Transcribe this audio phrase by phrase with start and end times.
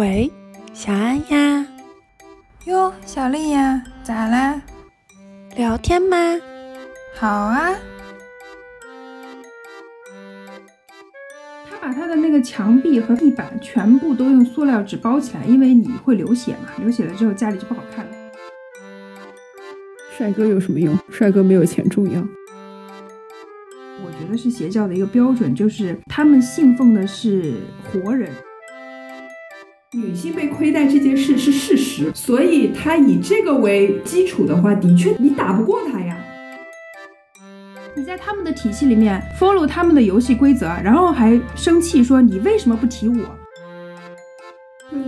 [0.00, 0.32] 喂，
[0.72, 1.66] 小安呀。
[2.64, 4.62] 哟，小丽呀，咋啦？
[5.54, 6.16] 聊天吗？
[7.14, 7.74] 好啊。
[11.68, 18.12] 他把他的那个墙壁和地板全部都用塑料纸包起来，因为你会流血嘛，流血了之后家里就不好看了。
[20.16, 20.96] 帅哥有什么用？
[21.10, 22.26] 帅哥没有钱重要。
[24.02, 28.32] 我觉得是邪教的一个标准，就是他们信奉的是活人。
[29.92, 36.16] 女性被亏待这件事是事实，所以他以这个为基础的话，的确你打不过他呀。
[37.96, 43.16] 你在他们的体系里面 follow 他们的游戏规则，然后还生气说你为什么不提我？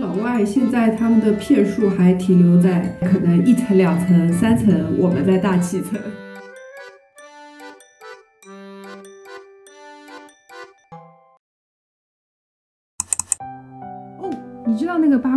[0.01, 5.97] 老外现在他们的骗术还停留在可能一层、两层、三层，我们在大气层。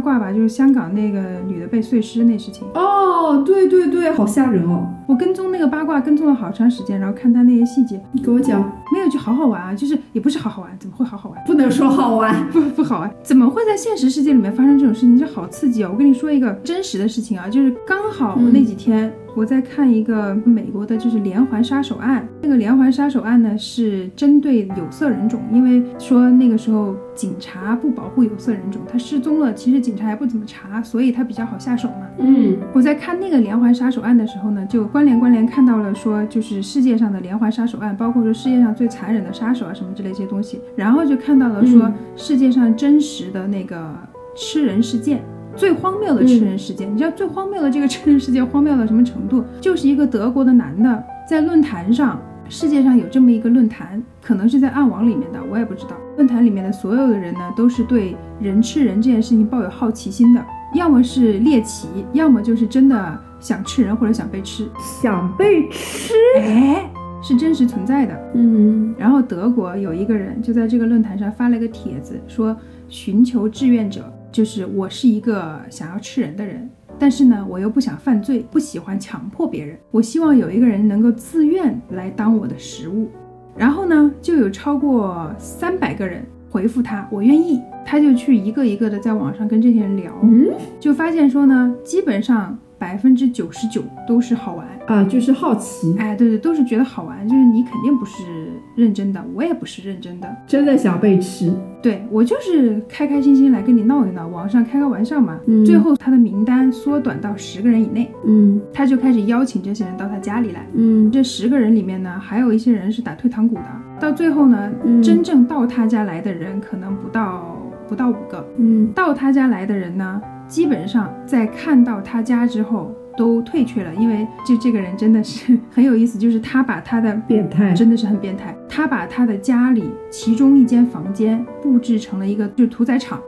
[0.07, 0.33] 卦吧？
[0.33, 2.65] 就是香港那个女的被碎尸那事情。
[2.75, 4.87] 哦，对对对，好吓人哦！
[5.09, 8.01] 我跟踪那个八卦跟踪了好长时间，然后看他那些细节。
[8.13, 8.61] 你给我讲，
[8.93, 11.43] 没有就好好玩啊，就是也不是好好玩，怎么会好好玩？
[11.45, 15.19] 不能说好玩，不不好玩，怎么会在现实世界里面发生这种事情？
[15.19, 15.91] 就好刺激哦！
[15.93, 19.13] 我跟你说一个真实的事情啊，就是刚好那几天。
[19.37, 22.27] 我在看一个美国的，就是连环杀手案。
[22.41, 32.09] 那个连环杀手案呢，是针对有色人种，因为说那个时候警察不保护有色人种，他失踪了，其实警察也不怎么查，所以他比较好下手嘛。
[32.19, 43.95] 嗯，我在看那个连环杀手案的时候呢，就关联关联看到了说，就是世界上的连环杀手案，包括说世界上最残忍的杀手啊什么之类这些东西，然后就看到了说世界上真实的那个
[44.35, 45.23] 吃人事件。
[45.57, 49.43] 最荒谬的吃人事件，你知道最荒谬的这个吃人事件荒谬到什么程度？
[49.61, 55.97] 就是一个德国的男的在论坛上，世界上有这么一个论坛，可能是在暗网里面的，我也不知道。
[56.17, 60.45] 论坛里面的所有的人呢，都是对人吃人这件事情抱有好奇心的，
[60.75, 64.69] 要么是猎奇，要么就是真的想吃人或者想被吃。
[64.79, 66.15] 想被吃？
[66.39, 66.91] 哎，
[67.23, 68.15] 是真实存在的。
[68.35, 68.95] 嗯。
[68.99, 72.57] 然后德国有一个人就在这个论坛上发了个帖子，说
[72.89, 74.11] 寻求志愿者。
[74.37, 79.79] 就是我是一个想要吃人的人，但是呢，我又不想犯罪，不喜欢强迫别人。
[79.91, 83.09] 我希望有一个人能够自愿来当我的食物。
[83.57, 87.63] 然后呢，就有超过三百个人回复他，我愿意。
[87.87, 95.97] 他就去一个一个的在网上跟这些人聊，嗯，就发现说呢，基本上百分之九十九都是好玩啊，就是好奇。
[95.99, 98.46] 哎，对对，都是觉得好玩，就是你肯定不是
[98.77, 101.53] 认真的，我也不是认真的，真的想被吃。
[101.83, 105.39] 对我就是开开心心来跟你闹一闹，网上开个玩笑嘛。
[105.47, 108.11] 嗯，最后他的名单缩短到十个人以内。
[108.25, 110.67] 嗯，他就开始邀请这些人到他家里来。
[110.75, 113.63] 嗯，这十个人里面呢，还有一些人是打退堂鼓的。
[113.99, 114.71] 到最后呢，
[115.03, 117.57] 真正到他家来的人可能不到
[117.89, 118.47] 不到五个。
[118.59, 122.95] 嗯，到他家来的人呢，基本上在看到他家之后。
[123.17, 133.21] 都退却了，因为就这个人真的是很有意思，就是他把他的变态真的是很变态，他把他的家里其中一间房间布置成了一个就屠宰场，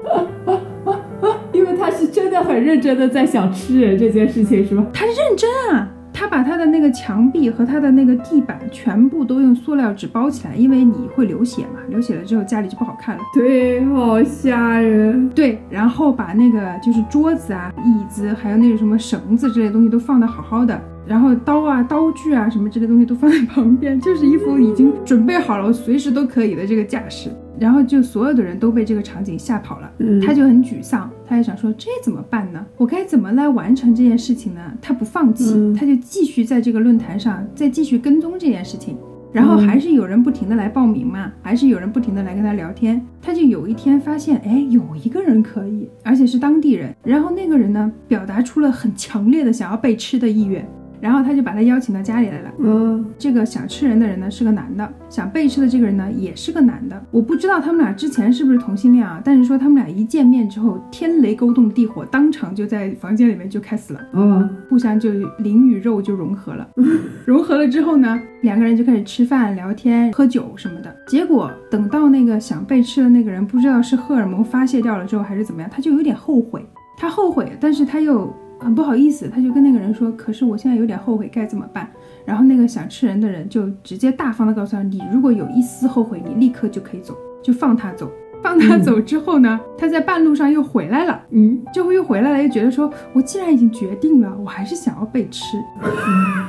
[1.53, 4.87] 因为他是真的很认真的在想吃人这件事情，是吧？
[4.93, 5.95] 他认真啊。
[6.19, 13.23] 他把他的那个墙壁和他的那个地板全部都用塑料纸包起来，因为你会流血嘛，流血了之后家里就不好看了。
[13.33, 15.29] 对，好吓人。
[15.29, 27.31] 对，然后把那个就是桌子啊、椅子，还有那个什么绳子之类东西都放的好好的，然后刀啊、刀具啊什么这类东西都放在旁边，就是一副已经准备好了随时都可以的这个架势。
[27.61, 29.93] 然后就所有的人都被这个场景吓跑了，
[30.25, 32.65] 他就很沮丧，他就想说这怎么办呢？
[32.77, 34.61] 我该怎么来完成这件事情呢？
[34.81, 38.97] 他不放弃，他就继续在这个论坛上再继续跟踪这件事情，
[39.33, 50.67] 然后还是有人不停的来报名嘛，还是有人不停的来跟他聊天，他就有一天发现，哎，有一个人可以，而且是当地人，然后那个人呢，表达出了很强烈的想要被吃的意愿。
[51.01, 52.53] 然后他就把他邀请到家里来了。
[52.59, 57.01] 嗯，这个想吃人的人呢是个男的，想被吃的这个人呢也是个男的。
[57.11, 59.21] 我不知道他们俩之前是不是同性恋啊？
[59.25, 64.01] 但是说他们俩一见面之后，天雷勾动地火，当场就在房间里面就开始了。
[64.13, 66.69] 嗯，互相就灵与肉就融合了。
[67.27, 70.95] 融合了之后呢，两个人就开始吃饭、聊天、喝酒什么的。
[71.07, 76.65] 结果等到那个想被吃的那个人，不知道是荷尔蒙发泄掉了之后还是怎么样，他就有点后悔。
[76.97, 78.33] 他后悔，但是他又。
[78.59, 81.89] 很不好意思，他就跟那个人说：“可是我现在有点后悔，该怎么办？”
[82.27, 88.11] 然后那个想吃人的人就直接大方的告诉他：“你如果有一丝后悔，你立刻就可以走，就放他走。
[88.41, 95.57] 放他走之后呢，他在半路上又回来了，嗯，就会又回来了，又觉得说我既然已经决定了，我还是想要被吃。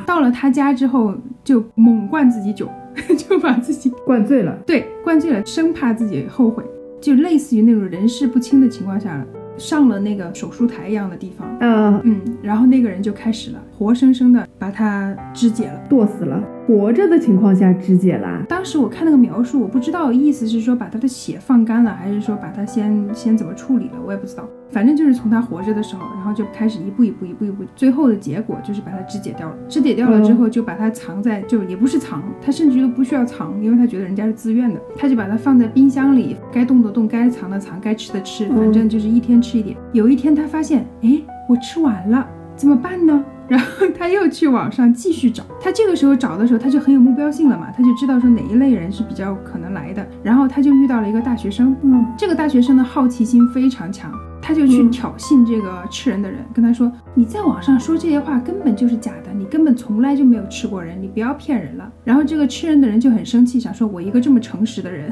[0.05, 2.69] 到了他家之后，就猛灌自己酒，
[3.17, 4.55] 就把自己灌醉了。
[4.67, 6.63] 对，灌醉了，生怕自己后悔，
[7.01, 9.25] 就类似于那种人事不清的情况下了。
[9.57, 15.79] 上了那个手术台一样的地方，嗯，嗯，然后那个人就开始了，活生生的把他肢解了。
[15.89, 18.43] 剁死了，活着的情况下肢解啦。
[18.47, 24.47] 当时我看那个描述，我不知道意思是说把他的血放干了，还是说把他先先怎么处理了，我也不知道。
[24.69, 29.55] 反正就是从他活着的时候，然后就开始一步一步一步一步，最后的结果就是把他肢解掉了。
[29.67, 39.75] 肢解掉了之后，就把他藏在，就也不是藏，他甚至都不需要藏，因为他觉得人家是自愿的，他就把它放在冰箱里，该冻的冻，该藏的藏，该吃的吃，反正就是一天吃一点。
[39.91, 41.19] 有一天他发现，哎，
[41.49, 43.25] 我吃完了，怎么办呢？
[43.49, 50.07] 然后他又去网上继续找，他这个时候找的时候，他就很有目标性了嘛，他就知道说哪一类人是比较可能来的。
[50.23, 54.11] 然后他就遇到了一个大学生，嗯，这个大学生的好奇心非常强，
[54.41, 65.11] 他就去挑衅这个吃人的人，跟他说：“你在网上说这些话根本就是假的，你根本从来就没有吃过人，你不要骗人了。”然后这个吃人的人就很生气，想说：“我一个这么诚实的人。”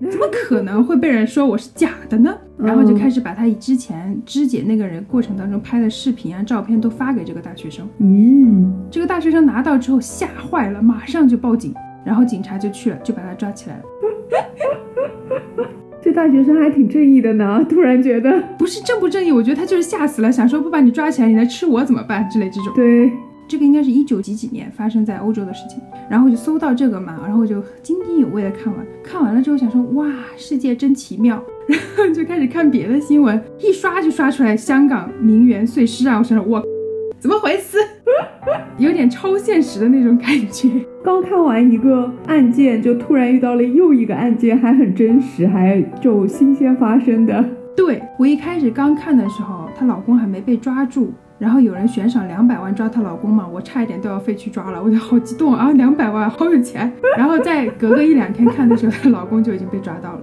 [0.00, 2.36] 怎么可能会被人说我是假的呢？
[2.56, 7.88] 然后就开始把他以之前肢解那个人过程当中拍的视频啊、照片都发给这个大学生。
[7.98, 11.74] 嗯，这个大学生拿到之后吓坏了，马上就报警，
[12.04, 13.82] 然后警察就去了，就把他抓起来了。
[16.00, 17.64] 这大学生还挺正义的呢。
[17.68, 22.72] 突然觉得，不是正不正义，我觉得他就是吓死了，想说不把你抓起来，你来吃我怎么办之类这种。
[22.74, 23.10] 对，
[23.48, 25.80] 这个应该是一九几几年发生在欧洲的事情，
[26.10, 30.06] 然后我就搜到这个嘛，然后我就津津有味的看完，看完了之后想说哇，
[30.36, 36.62] 世界真奇妙，然 后就开始看别的新闻，一刷就刷出来香港名媛碎尸啊，我想说我
[37.18, 37.78] 怎么回事，
[38.78, 40.68] 有点超现实的那种感觉。
[41.02, 47.44] 刚看完一个案件，就突然遇到了又一个案件，还很真实，还就新鲜发生的。
[47.74, 51.12] 对我一开始刚看的时候，她老公还没被抓住。
[51.38, 55.70] 然后有人悬赏两百万抓她老公嘛，我差一点都要飞去抓了，我就好激动啊！
[55.78, 56.92] 两百万，好有钱。
[57.16, 60.20] 然后再隔个一两天看的时候，她老公就已经被抓到了。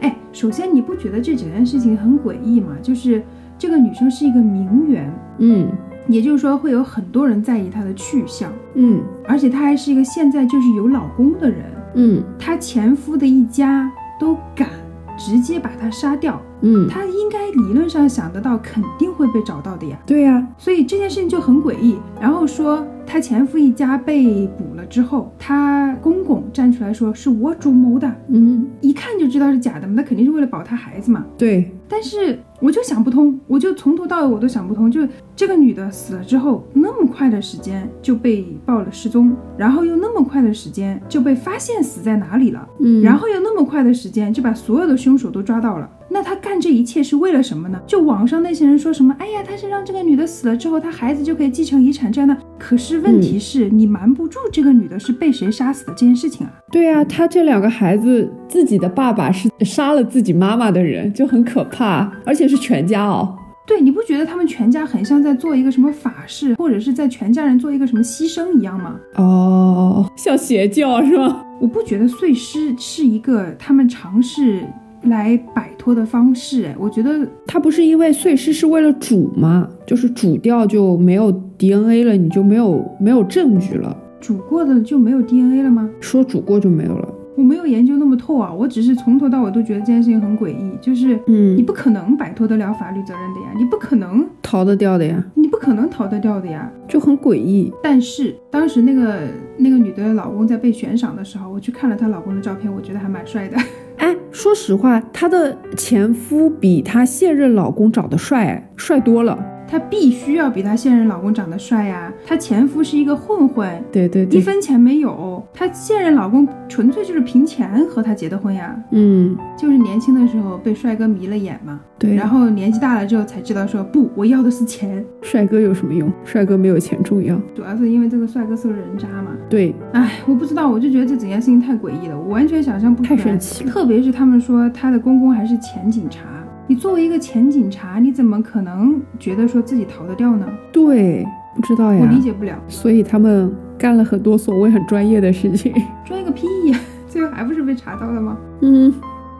[0.00, 2.76] 哎，首先你不觉得这整件事情很诡异吗？
[2.82, 3.22] 就是
[3.58, 5.68] 这个女生是一个名媛，嗯
[6.06, 11.64] 也就是说会有很多人在意她的去向，嗯而且她还是一个现在就是有老公的人，
[11.94, 13.90] 嗯她前夫的一家
[14.20, 14.68] 都敢
[15.16, 19.98] 直接把他杀掉，嗯，他应该理论上想得到肯定会被找到的呀。
[20.06, 21.96] 对呀、所以这件事情就很诡异。
[22.20, 31.24] 然后说他前夫一家被捕了之后，他公公站出来说是我主谋的，嗯，一看就知道是假的嘛，那肯定是为了保他孩子嘛。
[31.36, 45.88] 对，但是我就想不通，我就从头到尾我都想不通，就这个女的死了之后，那么快的时间就被报了失踪，然后又那么快的时间就被发现死在哪里了，嗯，然后又那么快的时间就把所有的凶手都抓到了。
[46.14, 47.80] 那他干这一切是为了什么呢？
[47.88, 52.36] 就网上那些人说什么，哎呀，他是让这个女的死了之后，他孩子就可以继承遗产这样的。
[52.56, 56.52] 可是问题是、你瞒不住这个女的是被谁杀死的这件事情啊。
[56.70, 63.36] 对啊、他这两个孩子，自己的爸爸是杀了自己妈妈的人，就很可怕，而且是全家哦。
[63.66, 68.94] 对，你不觉得他们全家很像在做一个什么法事，或者是在全家人做一个什么牺牲一样吗？
[69.16, 71.42] 哦，像邪教是吗？
[71.60, 74.64] 我不觉得碎尸是一个他们尝试
[75.06, 79.68] 来摆脱的方式，哎，我觉得他不是因为碎尸是为了煮吗？
[79.86, 83.96] 就是煮掉就没有 DNA 了，你就没有没有证据了。
[84.20, 85.88] 煮过的就没有 DNA 了吗？
[86.00, 87.08] 说煮过就没有了。
[87.36, 96.70] 我没有研究那么透啊，我只是从头到尾都觉得这件事情很诡异，就是嗯你不可能摆脱得了法律责任的呀，你不可能，逃得掉的呀，你不可能逃得掉的呀。
[96.86, 97.72] 就很诡异。
[97.82, 99.18] 但是当时那个
[99.56, 103.56] 那个女的老公在被悬赏的时候，我去看了她老公的照片，我觉得还蛮帅的。
[103.98, 109.38] 哎，说实话，她的前夫比她现任老公长得帅，帅多了。
[109.66, 122.14] 她必须要比她现任老公长得帅呀，她前夫是一个混混，对对对一，分钱没有，她现任老公纯粹就是凭钱和她结的婚呀，嗯，就是年轻的时候被帅哥迷了眼嘛，对。
[122.14, 126.12] 然后年纪大了之后才知道说不，我要的是钱，帅哥有什么用？
[126.24, 127.40] 帅哥没有钱重要。
[127.54, 129.32] 主要是因为这个帅哥是个人渣嘛。
[129.48, 133.22] 对，哎，我不知道，我就觉得这整件事情太诡异了，我完全想象不出太来。
[133.22, 133.70] 神奇了。
[133.70, 136.20] 特别是他们说她的公公还是前警察，
[136.66, 140.46] 你作为一个前警察，你怎么可能觉得说自己逃得掉呢？
[140.72, 141.22] 对，
[141.54, 142.06] 不知道呀我。
[142.16, 145.74] 理解不了，所以他们干了很多所谓很专业的事情。
[146.06, 146.80] 专业个屁呀！
[147.06, 148.38] 最后还不是被查到了吗？
[148.62, 148.92] 嗯，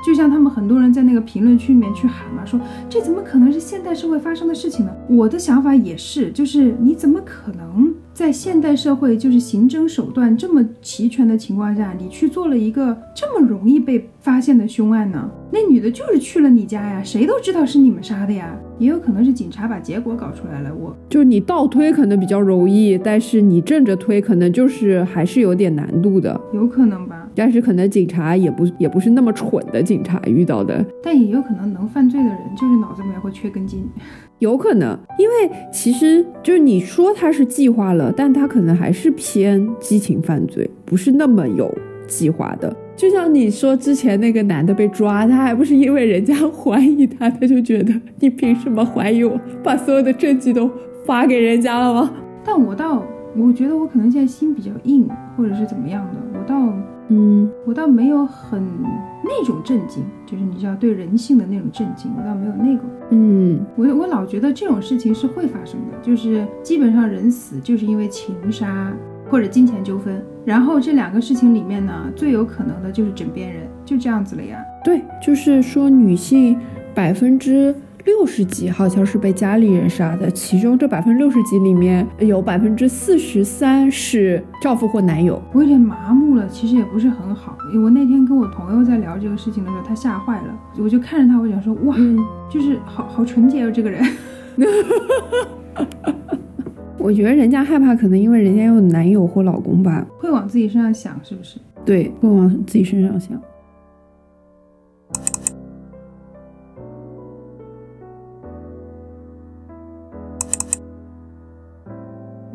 [0.04, 4.93] 就像他们很多人在那个评论区里面去喊嘛，说这怎么可能是现代社会发生的事情呢？
[5.09, 15.31] 我的想法也是，就是你怎么可能在现代社会，就是刑侦手段这么齐全的情况下，你去做了一个这么容易被发现的凶案呢？
[15.52, 18.59] 那女的就是去了你家呀，谁都知道是你们杀的呀。
[18.78, 20.75] 也有可能是警察把结果搞出来了。
[20.75, 26.40] 我就是你倒推可能比较容易，但是你正着推可能就是还是有点难度的。
[26.54, 33.87] 有可能吧，但是可能警察也不也不是那么蠢的警察遇到的，但也有可能能犯罪的人就是脑子里面会缺根筋。
[34.38, 41.71] 有可能，因为其实就是你说他是计划了，但他可能还是偏激情犯罪，不是那么有
[42.09, 42.75] 计划的。
[42.96, 50.70] 就像你说之前那个男的被抓，他还不是因为人家怀疑他，他就觉得你凭什么怀疑我，把所有的证据都
[51.04, 52.12] 发给人家了吗？
[52.44, 53.04] 但我倒，
[53.36, 56.54] 我觉得我可能现在心比较硬，或者是怎么样的，我倒，
[57.08, 58.62] 嗯，我倒没有很
[59.24, 62.82] 那种震惊，就是你知道对人性的那种震惊，我倒没有那个。
[63.10, 68.94] 嗯，我我老觉得这种事情是会发生的，就是基本上人死就是因为情杀
[69.35, 74.57] 或者金钱纠纷，然后这两个事情里面呢，最有可能的就是枕边人，就这样子了呀。
[74.85, 76.57] 对，就是说女性
[76.95, 77.75] 百分之
[78.05, 85.43] 六十几好像是被家里人杀的，其中这百分之六十几里面有百分之四十三是丈夫或男友。
[85.53, 87.59] 我有点麻木了，其实也不是很好。
[87.73, 92.17] 因为我那天跟我朋友在聊这个事情的时候，他吓坏了，我就看着他，我想说，哇，嗯，
[92.49, 94.00] 就是好好纯洁哦，这个人。
[97.04, 101.58] 我觉得人家害怕，可能因为人家有男友或老公吧，会往自己身上想，是不是？
[101.84, 103.38] 对，会往自己身上想。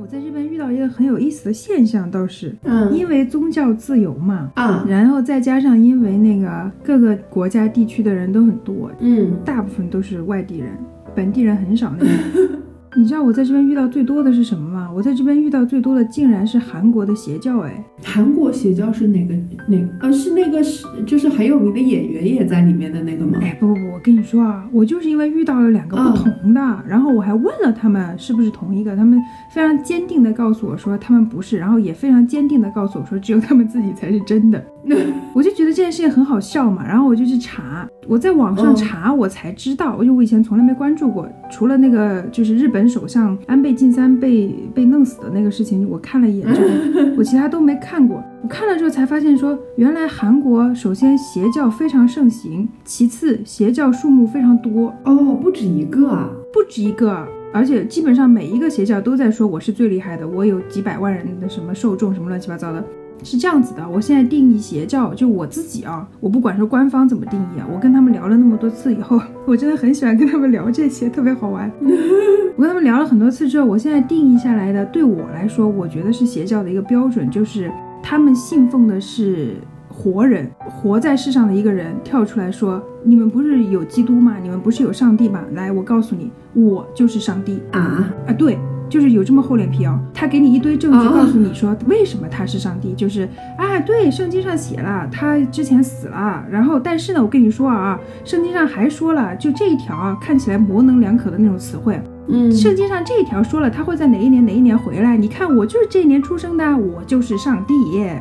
[0.01, 10.71] 我在这边遇到一个很有意思的现象，倒是，嗯因为宗教自由嘛，啊然后再加上因为那个各个国家地区的人都很多，嗯大部分都是外地人，
[11.13, 12.49] 本地人很少那种。
[12.95, 14.89] 你知道我在这边遇到最多的是什么吗？
[14.93, 19.35] 我在这边遇到最多的竟然是韩国的邪教，哎，韩国邪教是哪个
[19.67, 19.87] 哪个？
[19.99, 23.37] 呃，是那个是就是很有名的演员也在里面的那个吗？
[23.41, 29.21] 哎，不不不，我跟你说啊，我就是因为遇到了两个不同的，然后我还问了他们是不是同一个，他们
[29.53, 34.63] 非常坚定的告诉我说他们不是，然后也非常坚定的告诉我说只有他们自己才是真的。
[35.35, 46.67] 我就觉得这件事情很好笑嘛，然后我就去查，我在网上嗯查，我才知道，因为我以前从来没关注过，除了那个就是日本首相安倍晋三被被弄死的那个事情，我看了一眼之后，
[47.17, 48.23] 我其他都没看过。
[48.41, 56.29] 我看了之后才发现说，原来韩国首先邪教非常盛行，其次邪教数目非常多，哦，不止一个啊。
[56.51, 57.27] 不止一个。
[57.51, 62.83] 而且基本上每一个邪教都在说我是最厉害的，我有几百万人的什么受众，什么乱七八糟的。
[63.23, 71.71] 是这样子的，我现在定义邪教，就我自己啊，我不管说官方怎么定义啊，我跟他们聊了那么多次以后， 我真的很喜欢跟他们聊这些，特别好玩。
[72.55, 77.71] 我跟他们聊了很多次之后，我现在定义下来的，对我来说，我觉得是邪教的一个标准，就是
[78.03, 79.55] 他们信奉的是
[79.87, 84.37] 活人，活在世上的一个人跳出来说：“你们不是有基督吗？
[84.41, 85.41] 你们不是有上帝吗？
[85.53, 88.57] 来，我告诉你，我就是上帝。”啊，啊，对，
[88.89, 89.99] 就是有这么厚脸皮哦。
[90.13, 107.73] 他给你一堆证据，啊告诉你说为什么他是上帝，就是啊，对，圣经上写了他之前死了，然后但是呢，我跟你说啊，圣经上还说了，就这一条啊，看起来模棱两可的那种词汇，嗯圣经上这一条说了他会在哪一年哪一年回来，你看我就是这一年出生的，我就是上帝，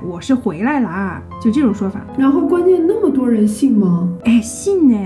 [0.06, 2.00] 我是回来了，就这种说法。
[2.16, 4.08] 然后关键那么多人信吗？
[4.24, 4.98] 哎，信呢。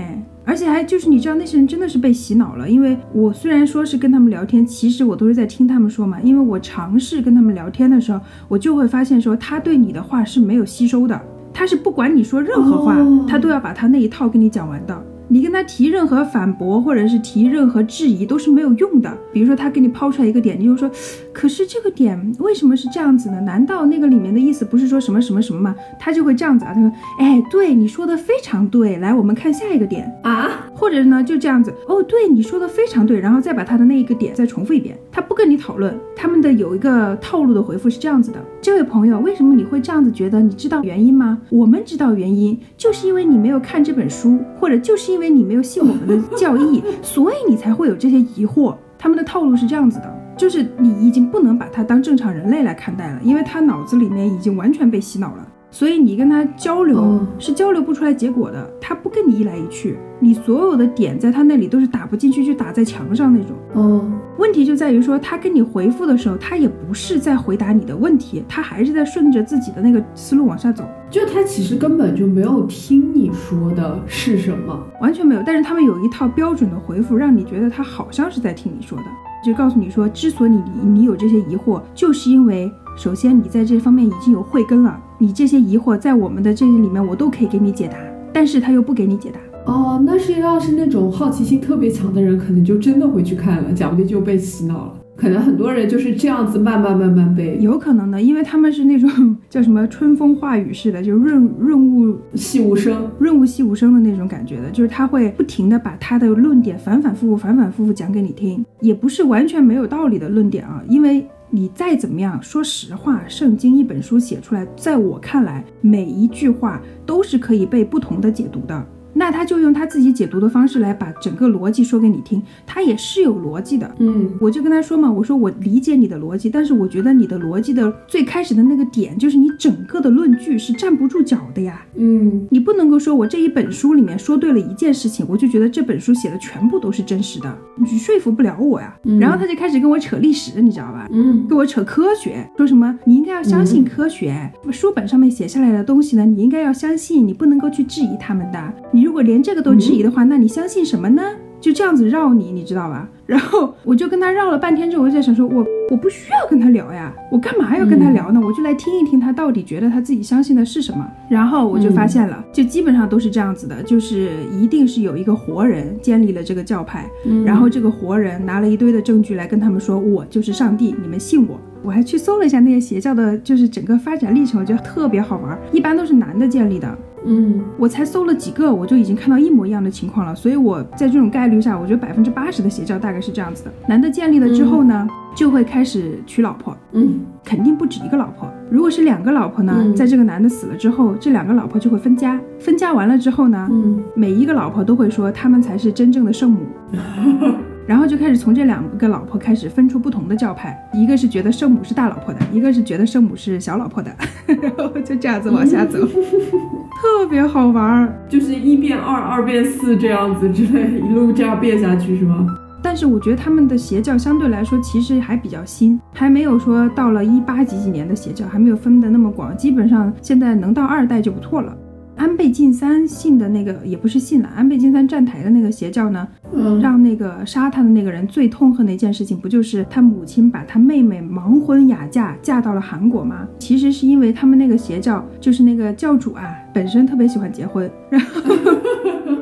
[0.45, 6.19] 而且还就是你知道那些人真的是被洗脑了，因为我虽然说是跟他们聊天，其实我都是在听他们说嘛。
[6.21, 11.19] 因为我尝试跟他们聊天的时候，我就会发现说他对你的话是没有吸收的，
[11.53, 12.97] 他是不管你说任何话，
[13.27, 15.05] 他都要把他那一套跟你讲完的。
[15.27, 19.11] 你跟他提任何反驳或者是提任何质疑都是没有用的。
[19.31, 20.89] 比如说他给你抛出来一个点，你就说，
[21.31, 23.39] 可是这个点为什么是这样子呢？
[23.41, 25.75] 难道那个里面的意思不是说什么什么什么吗？
[25.99, 30.11] 他就会这样子啊，他说，哎，对你说的非常对，来我们看下一个点。
[30.23, 40.41] 啊，或者呢就这样子，哦，对你说的非常对，然后再把他的那一个点再重复一遍，他不跟你讨论，他们的有一个套路的回复是这样子的，这位朋友，为什么你会这样子觉得？
[40.41, 41.39] 你知道原因吗？
[41.49, 48.75] 我们知道原因，就是因为你没有看这本书，或者就是因因为你没有信我们的教义， 所以你才会有这些疑惑。
[48.97, 55.47] 他们的套路是这样子的，就是你已经不能把他当正常人类来看待了，因为他脑子里面已经完全被洗脑了。
[55.69, 63.55] 所以你跟他交流哦是交流不出来结果的，他不跟你一来一去，你所有的点在他那里都是打不进去，就打在墙上那种。
[63.73, 70.87] 哦，问题就在于说，他跟你回复的时候，他也不是在回答你的问题，他还是在顺着自己的那个思路往下走。
[71.13, 75.43] 就他其实根本就没有听你说的是什么，完全没有。
[75.45, 79.03] 但是他们有一套标准的回复，让你觉得他好像是在听你说的，
[79.45, 87.95] 就告诉你说，之所以你你有这些疑惑，就是因为首先你在这方面已经有慧根了，你这些疑惑在我们的这些里面我都可以给你解答，
[88.33, 89.71] 但是他又不给你解答。
[89.71, 94.93] 哦，那是要是那种好奇心特别强的人，可能就真的会去看了，讲不定就被洗脑了。
[95.15, 99.09] 可能很多人就是这样子慢慢慢慢背有可能的，因为他们是那种
[99.49, 118.83] 叫什么春风化雨似的，就润润物细无声、润物细无声的那种感觉的，就是他会不停的把他的论点反反复复、反反复复讲给你听，也不是完全没有道理的论点啊，因为你再怎么样，说实话，圣经一本书写出来，在我看来，每一句话都是可以被不同的解读的。
[119.13, 123.89] 那他就用他自己解读的方式来把整个逻辑说给你听，他也是有逻辑的。
[123.99, 131.85] 嗯，我就跟他说嘛，我说我理解你的逻辑，但是我觉得你的逻辑的最开始的那个点，就是你整个的论据是站不住脚的呀。
[131.95, 138.95] 嗯，你不能够说我这一本书里面说对了一件事情，我就觉得这本书写的全部都是真实的，你说服不了我呀。
[139.19, 141.07] 然后他就开始跟我扯历史，你知道吧？
[141.11, 148.73] 嗯，跟我扯科学，说什么你应该要相信科学，书本上面写下来的东西呢，你应该要相信，你不能够去质疑他们的。
[148.91, 151.21] 你如果连这个都质疑的话，那你相信什么呢？
[151.59, 153.07] 就这样子绕你，你知道吧？
[153.25, 158.41] 然后我就跟他绕了半天之后，我就在想说，我我不需要跟他聊呀，我干嘛要跟他聊呢？
[158.43, 161.09] 我就来听一听他到底觉得他自己相信的是什么。
[161.29, 167.09] 然后我就发现了，就基本上都是这样子的，就是一定是有一个活人建立了这个教派，
[167.45, 171.57] 然后这个活人拿了一堆的证据来跟他们说，我就是上帝，你们信我。
[171.81, 175.57] 我还去搜了一下那些邪教的，就是整个发展历程，我觉得特别好玩。
[175.71, 180.35] 一般都是男的建立的，嗯，我才搜了几个，我就已经看到一模一样的情况了。
[180.35, 188.47] 所以我在这种概率下，我觉得百分之八十的邪教大概是这样子的：男的建立了之后呢，就会开始娶老婆，嗯，肯定不止一个老婆。
[188.69, 192.39] 如果是两个老婆呢，嗯在这个男的死了之后，这两个老婆就会分家。
[192.59, 196.59] 分家完了之后呢，嗯，每一个老婆都会说他们才是真正的圣母。
[197.85, 204.11] 然后就开始从这两个老婆开始分出不同的教派，一个是觉得圣母是大老婆的，一个是觉得圣母是小老婆的，
[204.61, 208.13] 然后就这样子往下走， 特别好玩儿。
[208.29, 212.47] 就是一变二，二变四这样子之类，一路这样变下去是吗？
[212.81, 221.73] 但是我觉得他们的邪教相对来说其实还比较新，还没有说到了一八几几年的邪教，还没有分得那么广，基本上现在能到二代就不错了。
[222.15, 233.47] 安倍晋三信的那个也不是信了，安倍晋三站台的那个邪教呢，嗯，让那个杀他的那个人最痛恨的一件事情，不就是他母亲把他妹妹盲婚哑嫁嫁到了韩国吗？
[233.59, 238.41] 其实是因为他们那个邪教，就是那个教主啊，本身特别喜欢结婚，然后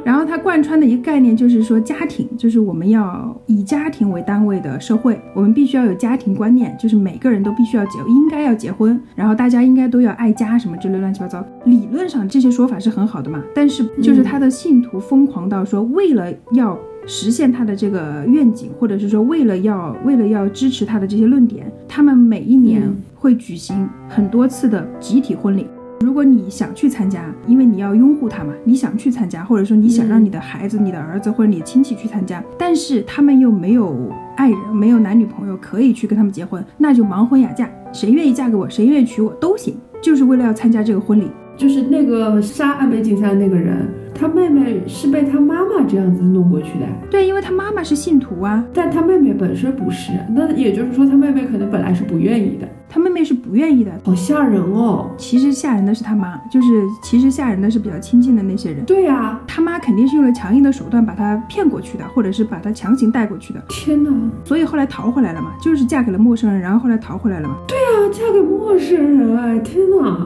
[0.03, 11.45] 然后他贯穿的一个概念就是说，家庭就是我们要以家庭为单位的社会，我们必须要有家庭观念，就是每个人都必须要结，应该要结婚，然后大家应该都要爱家什么之类乱七八糟。
[11.65, 22.83] 理论上这些说法是很好的嘛，但是就是他的信徒疯狂到说，为了要实现他的这个愿景，或者是说为了要为了要支持他的这些论点，他们每一年
[23.15, 25.67] 会举行很多次的集体婚礼。
[26.01, 41.29] 如果你想去参加，因为你要拥护他嘛，你想去参加，或者说你想让你的孩子、你的儿子或者你的亲戚去参加，但是他们又没有爱人，没有男女朋友可以去跟他们结婚，那就盲婚哑嫁，谁愿意嫁给我，谁愿意娶我都行，就是为了要参加这个婚礼。
[41.61, 53.91] 就是那个杀安倍晋三那个人，他妹妹是被他妈妈这样子弄过去的，对，因为他妈妈是信徒啊，但他妹妹本身不是，那也就是说他妹妹可能本来是不愿意的，他妹妹是不愿意的。
[54.03, 55.11] 好吓人哦。
[55.17, 56.67] 其实吓人的是他妈，就是
[57.03, 58.83] 其实吓人的是比较亲近的那些人。
[58.85, 64.09] 对呀、他妈肯定是用了强硬的手段把他骗过去的，或者是把他强行带过去的，天哪！
[64.43, 67.55] 所以后来逃回来了嘛，就是嫁给了陌生人，然后后来逃回来了嘛。
[67.67, 70.25] 对啊，嫁给陌生人哎，天哪！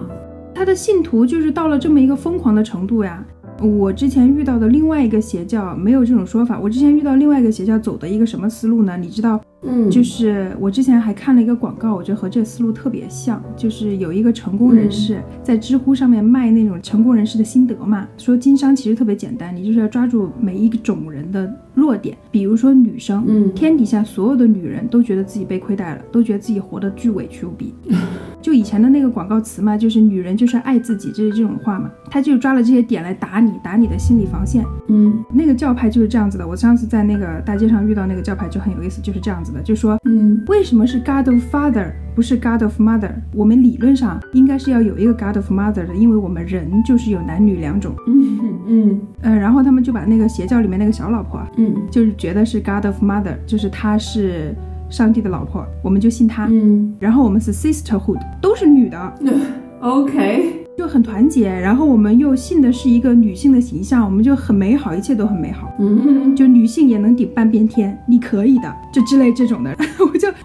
[0.55, 3.23] 他的信徒就是到了这么一个疯狂的程度呀。
[3.61, 8.97] 我之前遇到的另外一个邪教没有这种说法，我之前遇到另外一个邪教走的一个什么思路呢？
[8.97, 21.49] 你知道，嗯，就是我之前还看了一个广告，我觉得和这思路特别像，就是有一个成功人士在知乎上面卖那种成功人士的心得嘛，说经商其实特别简单，你就是要抓住每一种人的
[21.85, 27.73] 弱点，比如说女生，嗯天底下所有的女人都觉得自己被亏待了，都觉得自己活得巨委屈无比。
[28.41, 34.63] 就以前的那个广告词嘛，就是女人就是爱自己，就是这种话嘛，他就抓了这些点来打你，打你的心理防线。
[34.87, 43.11] 嗯那个教派就是这样子的，我上次在那个大街上遇到那个教派就很有意思，就是这样子的，就说嗯为什么是 God of Father 不是 God of Mother？
[43.33, 47.95] 我们理论上应该是要有一个 God of Mother 的，因为我们人就是有男女两种。
[48.07, 54.55] 嗯嗯呃，然后他们就把那个邪教里面那个小老婆啊，嗯就是觉得是 God of Mother，就是她是
[54.89, 56.47] 上帝的老婆，我们就信她。
[56.49, 59.13] 嗯然后我们是 sisterhood，都是女的，，
[59.81, 65.71] OK，就很团结，然后我们又信的是一个女性的形象，我们就很美好，一切都很美好。
[65.79, 69.75] 嗯，就女性也能顶半边天，你可以的，就之类这种的。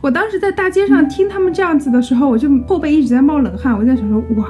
[0.02, 3.76] 我当时在大街上听他们这样子的时候，我就后背一直在冒冷汗。
[3.76, 4.48] 我在想说，哇，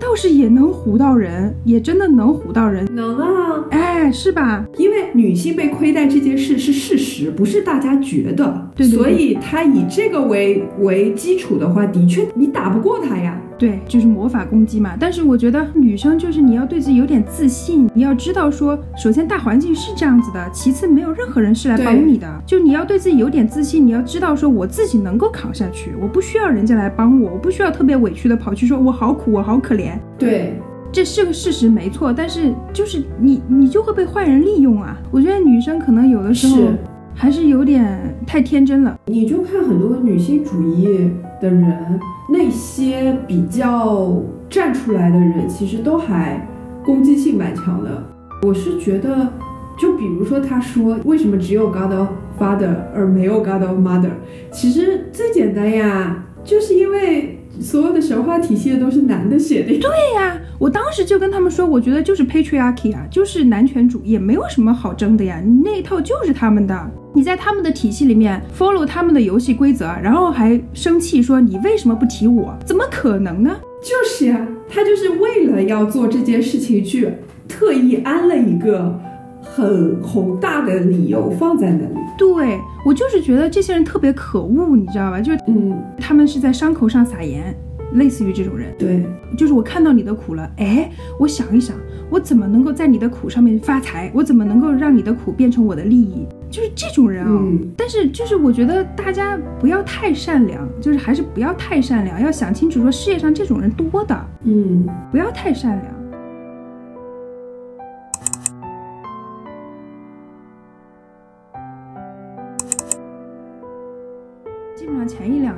[0.00, 4.66] 倒是也能唬到人，也真的能唬到人，能啊，哎，是吧？
[4.76, 13.40] 因为女性被亏待这件事是事实，不是大家觉得，对对对所以他以这个为为基础的话，的确你打不过他呀。
[13.58, 14.96] 对，就是魔法攻击嘛。
[14.98, 29.98] 但是我觉得女生就是你要对自己有点自信，你要知道说，首先大环境是这样子的，其次没有任何人是来帮你的，就你要对自己有点自信，你要知道说我自己能够扛下去，我不需要人家来帮我，我不需要特别委屈的跑去说我好苦，我好可怜。
[30.16, 30.54] 对，
[30.92, 34.96] 这是个事实，没错，但是就是你，你就会被坏人利用啊！
[35.10, 36.68] 我觉得女生可能有的时候
[37.12, 38.96] 还是有点太天真了。
[39.06, 46.46] 你就看很多女性主义的人，那些比较站出来的人，其实都还
[46.84, 48.02] 攻击性蛮强的。
[48.42, 49.32] 我是觉得，
[49.78, 54.10] 就比如说他说为什么只有 God of Father 而没有 God of Mother，
[54.52, 59.68] 其实最简单呀，就是因为所有的神话体系都是男的写的。
[59.68, 66.90] 对，对呀，我当时就跟他们说，我觉得就是 patriarchy 啊，就是男权主义，没有什么好争的呀，你那一套就是他们的。
[67.14, 72.54] 你在他们的体系里面 follow 他们的游戏规则，然后还生气说你为什么不提我？
[72.64, 73.56] 怎么可能呢？
[73.82, 77.08] 就是呀，他就是为了要做这件事情去
[77.48, 79.00] 特意安了一个
[79.58, 81.94] 很宏大的理由放在那里。
[82.16, 85.20] 对我就是觉得这些人特别可恶，你知道吧？
[85.20, 87.54] 就是嗯，他们是在伤口上撒盐，
[87.94, 88.72] 类似于这种人。
[88.78, 89.04] 对，
[89.36, 91.76] 就是我看到你的苦了，哎，我想一想，
[92.08, 94.10] 我怎么能够在你的苦上面发财？
[94.14, 96.24] 我怎么能够让你的苦变成我的利益？
[96.50, 105.97] 就是这种人啊、嗯但是就是我觉得大家不要太善良，就是还是不要太善良，要想清楚说世界上这种人多的，嗯，不要太善良。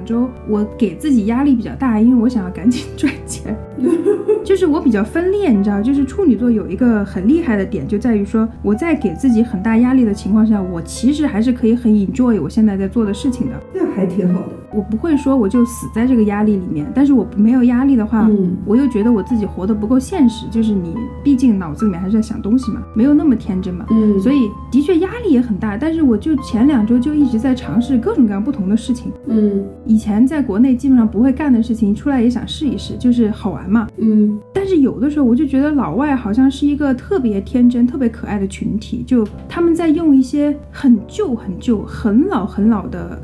[0.00, 3.54] 两周，我给自己压力比较大，因为我想要赶紧赚钱。
[4.42, 13.60] 就是我比较分裂，你知道，就是处女座有一个很厉害的点，就在于说我在给自己很大压力的情况下，我其实还是可以很 enjoy 我现在在做的事情的。
[13.74, 14.48] 那还挺好的。
[14.72, 20.46] 我不会说我就死在这个压力里面，但是我没有压力的话，嗯我又觉得我自己活得不够现实。
[20.50, 23.86] 就是你毕竟脑子里面还是在想东西嘛，没有那么天真嘛。
[23.90, 29.12] 嗯，所以的确压力也很大，但是我就前两周就一直在尝试各种各样不同的事情。
[29.26, 33.88] 嗯以前在国内基本上不会干的事情，出来也想试一试，就是好玩嘛。
[33.98, 43.20] 嗯但是有的时候我就觉得老外好像是一个特别天真、特别可爱的群体，就他们在用一些很旧、很旧、很老、很老的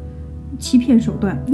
[0.58, 1.36] 欺骗手段。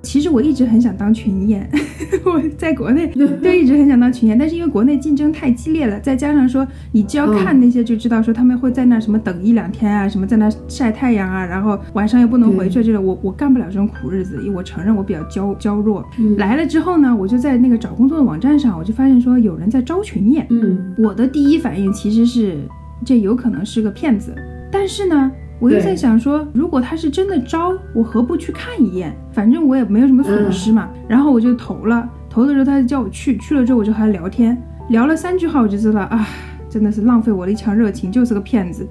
[0.00, 1.68] 其实我一直很想当群演，
[2.24, 16.02] 我在国内 就一直很想当群演，但是因为国内竞争太激烈了，再加上说你只要看那些就知道说他们会在那什么等一两天啊，什么在那晒太阳啊，然后晚上又不能回去，这种我我干不了这种苦日子，因为我承认我比较娇娇弱。
[16.18, 20.46] 嗯来了之后呢，我就在那个找工作的网站上，我就发现说有人在招群演。
[20.48, 22.56] 嗯我的第一反应其实是
[23.04, 24.34] 这有可能是个骗子，
[24.72, 29.12] 但是呢，我就在想说，如果他是真的招，我何不去看一眼？
[29.32, 30.88] 反正我也没有什么损失嘛。
[31.08, 34.56] 然后我就投了，投的时候他就叫我去，去了之后我就和他聊天，
[34.90, 36.26] 聊了三句话，我就知道啊，
[36.70, 38.88] 真的是浪费我的一腔热情，就是个骗子。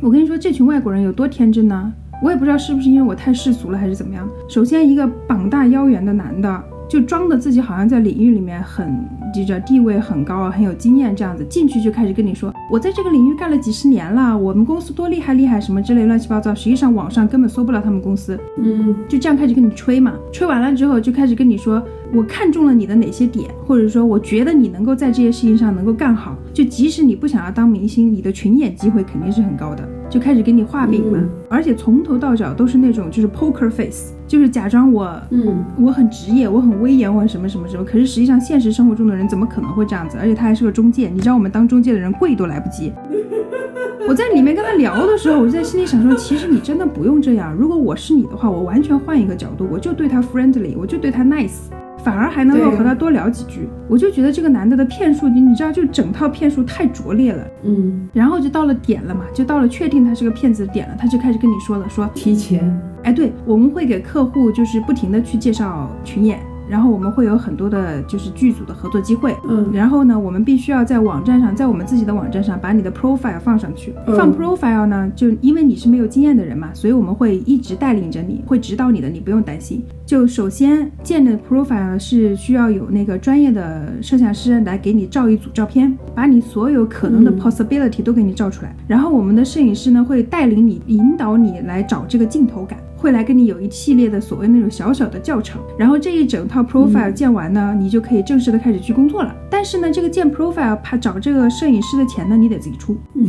[0.00, 1.92] 我跟你说，这群外国人有多天真呢？
[2.22, 4.28] 我也不知道是不是因为我太世俗了，还是怎么样。
[4.48, 16.54] 首先，一个膀大腰圆的男的，就装的自己好像在领域里面很，这个地位很高啊，很有经验这样子，进去就开始跟你说，我在这个领域干了几十年了，我们公司多厉害厉害什么之类乱七八糟。
[16.54, 18.96] 实际上网上根本搜不了他们公司，嗯。
[19.06, 21.82] 就这样开始跟你吹嘛，吹完了之后就开始跟你说，
[22.14, 31.28] 我看中了你的哪些点，或者说我觉得你能够在这些事情上能够干好，就即使你不想要当明星，你的群演机会肯定是很高的，就开始给你画饼嘛，嗯。
[31.50, 37.82] 而且从头到脚都是那种就是 poker face，就是假装我嗯我很职业，我很威严，我很什么什么什么。
[37.82, 40.18] 可是实际上现实生活中的人怎么可能会这样子？
[40.20, 42.92] 而且他还是个中介，你知道我们当中介的人跪都来不及。
[44.06, 47.54] 我在里面跟他聊的时候，我就在心里想说，其实你真的不用这样。
[47.54, 51.68] 如果我是你的话，我完全换一个角度，我就对他 friendly，我就对他 nice。
[52.08, 57.46] 反而还能够和他多聊几句，我就觉得这个男的的骗术，你你知道，就整套骗术太拙劣了。
[57.64, 69.34] 嗯，然后就到了点了嘛，就到了确定他是个骗子的点了，他就开始跟你说了，说提前，哎，对，我们会给客户就是不停的去介绍群演，然后我们会有很多的就是剧组的合作机会。
[69.48, 73.94] 嗯然后呢，我们必须要在网站上，在我们自己的网站上把你的 profile 放上去。
[74.06, 79.82] 嗯放 profile 呢，就因为你是没有经验的人嘛，所以我们会一直带领着你，会指导你的，你不用担心。
[80.04, 88.74] 就首先建的 profile 是需要有那个专业的摄像师来给你照一组照片，把你所有可能的嗯 possibility 都给你照出来。
[88.86, 92.78] 然后我们的摄影师呢会带领你、引导你来找这个镜头感。
[92.98, 99.32] 会来跟你有一系列的所谓那种小小的教程，然后这一整套 profile 建完呢，你就可以正式的开始去工作了。
[99.48, 102.96] 但是呢，这个建 profile 怕找这个摄影师的钱呢，你得自己出。
[103.14, 103.24] 嗯，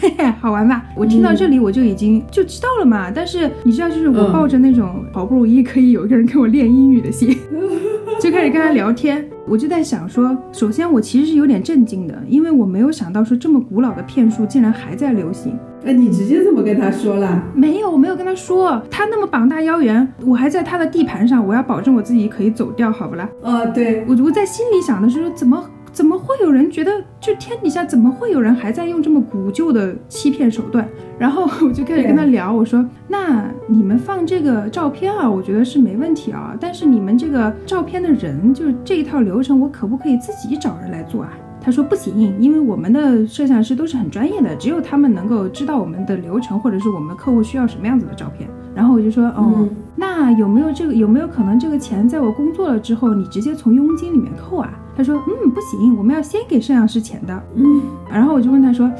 [0.00, 0.84] 嘿嘿，好玩吧？
[0.96, 3.10] 我听到这里我就已经就知道了嘛。
[3.10, 7.36] 但是你知道，就是我嗯抱着那种好不容易可以有一个人跟我练英语的心，
[8.20, 9.24] 就开始跟他聊天。
[9.46, 15.58] 我就在想说，首先我其实是有点震惊的，因为我没有想到说这么古老的骗术竟然还在流行。
[15.84, 17.42] 哎，你直接这么跟他说了？
[17.54, 23.28] 没有，我没有跟他说，他那么膀大腰圆，我还在他的地盘上，我要保证我自己可以走掉，好不啦？
[23.42, 30.88] 呃，对，我我在心里想的是说，怎么怎么会有人觉得，就天底下怎么会有人还在用这么古旧的欺骗手段？
[31.18, 41.32] 然后我就开始跟他聊，我说，那你们放这个照片啊，我觉得是没问题啊，但是你们这个照片的人，就是这一套流程，我可不可以自己找人来做啊？
[41.64, 48.50] 他说不行，因为我们的摄像师都是很专业的，只有他们能够知道我们的流程，或者是我们的客户需要什么样子的照片。
[48.74, 54.76] 然后我就说，哦，嗯那有没有这个有没有可能这个钱在我工作了之后，你直接从佣金里面扣啊？
[54.96, 57.42] 他说，嗯，不行，我们要先给摄像师钱的。
[57.54, 58.90] 嗯，然后我就问他说，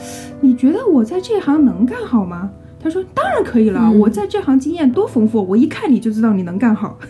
[0.41, 2.49] 你觉得我在这行能干好吗？
[2.81, 6.97] 他说当然可以了，嗯我在这行经验多丰富，我一看你就知道你能干好。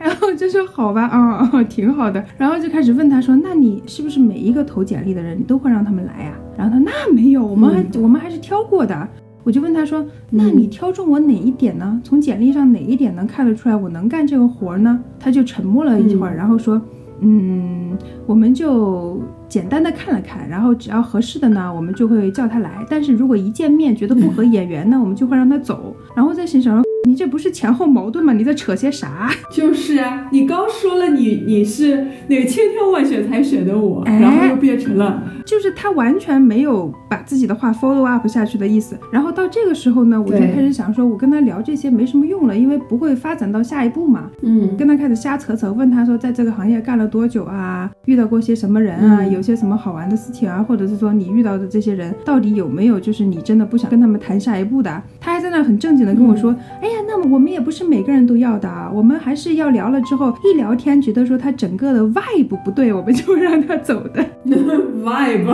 [0.00, 2.24] 然后就说好吧，啊、哦， 挺好的。
[2.38, 9.06] 然后就开始问他说，那你是不是每一个投简历的人，你都会让他们来呀、然后他那没有，我们还、我们还是挑过的。
[9.42, 12.00] 我就问他说，那你挑中我哪一点呢？
[12.04, 14.98] 从简历上哪一点能看得出来我能干这个活儿呢？
[15.18, 16.80] 他就沉默了一会儿，然后说，
[17.20, 22.70] 嗯，我们就简单的看了看，然后只要合适的呢，我们就会叫他来。
[22.88, 25.94] 但是如果一见面觉得不合眼缘呢，我们就会让他走。
[26.14, 28.32] 然后在心想说，你这不是前后矛盾吗？
[28.32, 29.28] 你在扯些啥？
[29.52, 38.96] 就是啊，你刚说了你你是那个千挑万选才选的我，哎然后又变成了就是他完全没有把自己的话 follow up 下去的意思。
[39.10, 44.30] 然后到这个时候呢，我就开始想说，我跟他聊这些没什么用了，因为不会发展到下一步嘛。
[44.42, 55.02] 嗯跟他开始瞎扯扯，问他说在这个行业干了多久啊，遇到过些什么人啊，嗯有些什么好玩的事情啊，或者是说你遇到的这些人到底有没有就是你真的不想跟他们谈下一步的啊？
[55.18, 64.22] 他还在那很正经的跟我说，哎呀，那么我们也不是每个人都要的啊，我们还是要聊了之后一聊天，觉得说他整个的 vibe 不对，我们就会让他走的。
[64.44, 65.46] vibe，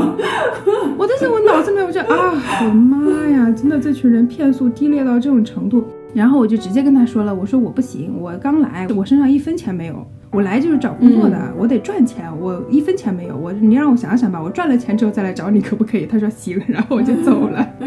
[0.98, 5.84] 我当时我脑子里面我就啊，我的妈呀，真的这群人骗术低劣到这种程度。
[6.12, 10.04] 然后我就直接跟他说了，我说我不行，我刚来，我身上一分钱没有，
[10.36, 16.04] 我来就是找工作的，我得赚钱，我一分钱没有，我你让我想想吧，我赚了钱之后再来找你可不可以？
[16.04, 17.66] 他说行， 然后我就走了。
[17.80, 17.86] 他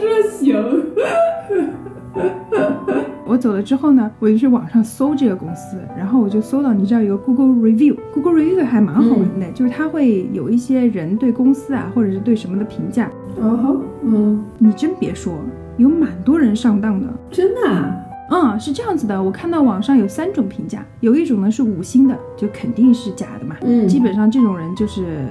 [0.00, 0.56] 说行，
[3.26, 15.34] 我走了之后呢，我就去网上搜这个公司，然后我就搜到，你知道有个 Google Review，Google Review 还蛮好玩的，就是它会有一些人对公司啊，或者是对什么的评价，哦吼，嗯，你真别说，
[15.76, 17.06] 有蛮多人上当的。
[17.30, 17.94] 真的啊，
[18.28, 23.56] 嗯，是这样子的，我看到网上有三种评价，有一种呢是五星的，就肯定是假的嘛。
[23.62, 25.26] 嗯基本上这种人就是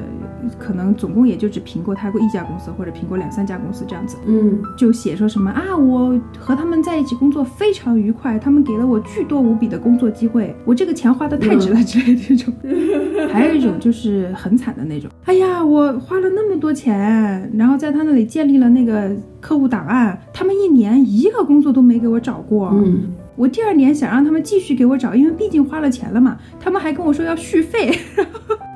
[0.57, 12.53] 可能总共也就只评过他过一家公司，或者评过两三家公司这样子，嗯就写说什么啊，我和他们在一起工作非常愉快，他们给了我巨多无比的工作机会，我这个钱花的太值了之类的这种。
[13.31, 22.69] 还有一种就是很惨的那种，哎呀，我花了那么多钱，然后在他那里建立了那个客户档案，他们一年一个工作都没给我找过。
[22.73, 23.03] 嗯，
[23.35, 27.97] 我第二年想让他们继续给我找，因为毕竟花了钱了嘛，他们还跟我说要续费，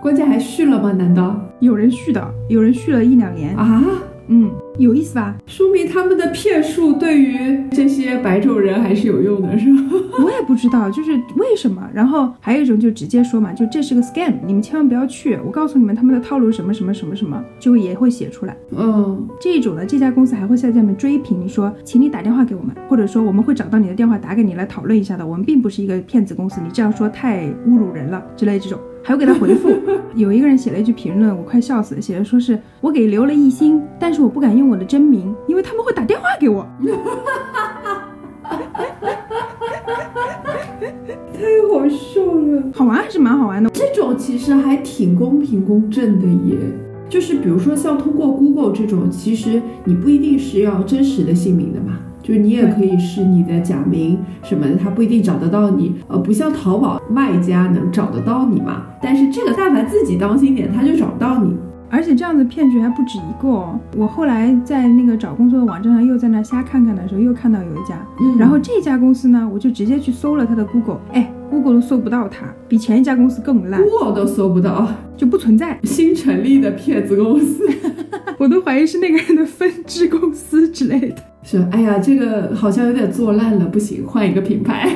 [0.02, 0.92] 关键还续了吗？
[0.94, 3.84] 难道有人续的，有人续了一两年，啊？
[4.32, 5.36] 嗯，有意思吧？
[5.48, 9.82] 说明他们的骗术对于这些白种人还是有用的，是吧？
[10.24, 11.82] 我也不知道，就是为什么。
[11.92, 15.38] 然后还有一种就直接说嘛，就这是个 scam，你们千万不要去。
[15.44, 18.56] 我告诉你们他们的套路什么什么什么什么，就也会写出来。
[18.78, 25.26] 嗯，这种呢，这家公司还会在下面追评说，请你打电话给我们，或者说我们会找到你的电话打给你来讨论一下的。
[25.26, 28.80] 我们并不是一个骗子公司，你这样说太侮辱人了之类这种。
[29.04, 29.70] 还有给他回复。
[30.16, 36.68] 有一个人写了一句评论，我快笑死了，写的说是我给留了一星，但是我不敢用我的真名，因为他们会打电话给我。
[41.34, 42.64] 太好笑了。
[42.74, 43.70] 好玩还是蛮好玩的。
[43.70, 46.58] 这种其实还挺公平公正的耶。
[47.08, 55.96] 就是比如说像通过 Google 这种，其实你不一定是要真实的姓名的嘛，就是你也可以是你的假名什么的，他不一定找得到你。
[56.08, 58.84] 呃，不像淘宝卖家能找得到你嘛。
[59.02, 61.58] 但是这个但凡自己当心点，他就找不到你。
[61.90, 63.80] 而且这样的骗局还不止一个哦。
[63.98, 74.88] 我后来在那个找工作的网站上又在那瞎看看的时候，又看到有一家，嗯然后这家公司呢，我就直接去搜了他的 Google，哎，Google 都搜不到他，比前一家公司更烂，我都搜不到，
[75.18, 77.68] 就不存在，新成立的骗子公司。
[78.38, 81.16] 我都怀疑是那个人的分支公司之类的。
[81.52, 84.88] 是，哎呀，这个好像有点做烂了，不行，换一个品牌。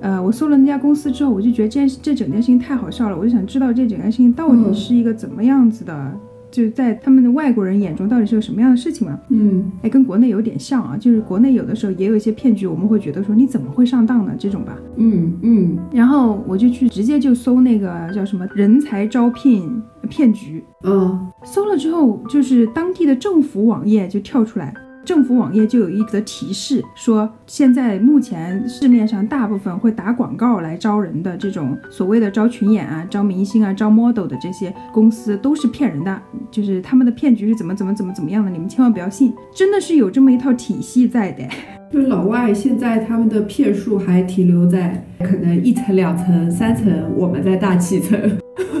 [0.00, 6.12] 呃，我搜了那家公司之后，我就觉得这件事这整件事情太好笑了，我就想知道这整件事情到底是一个怎么样子的，
[6.50, 9.16] 就是在他们的外国人眼中到底是个什么样的事情嘛？
[9.28, 14.32] 嗯哎，跟国内有点像啊，就是国内有的时候也有一些骗局，我们会觉得说你怎么会上当呢？
[14.36, 14.76] 这种吧。
[14.96, 41.42] 嗯嗯然后我就去直接就搜那个叫什么人才招聘骗局，嗯搜了之后，就是当地的政府网页就跳出来，政府网页就有一则提示说，现在目前市面上大部分会打广告来招人的这种所谓的招群演啊、招明星啊、招 model 的这些公司都是骗人的，就是他们的骗局是怎么怎么怎么怎么样的，你们千万不要信，真的是有这么一套体系在的。
[41.90, 48.18] 就是老外现在他们的骗术还停留在可能一层、两层、三层，我们在大气层。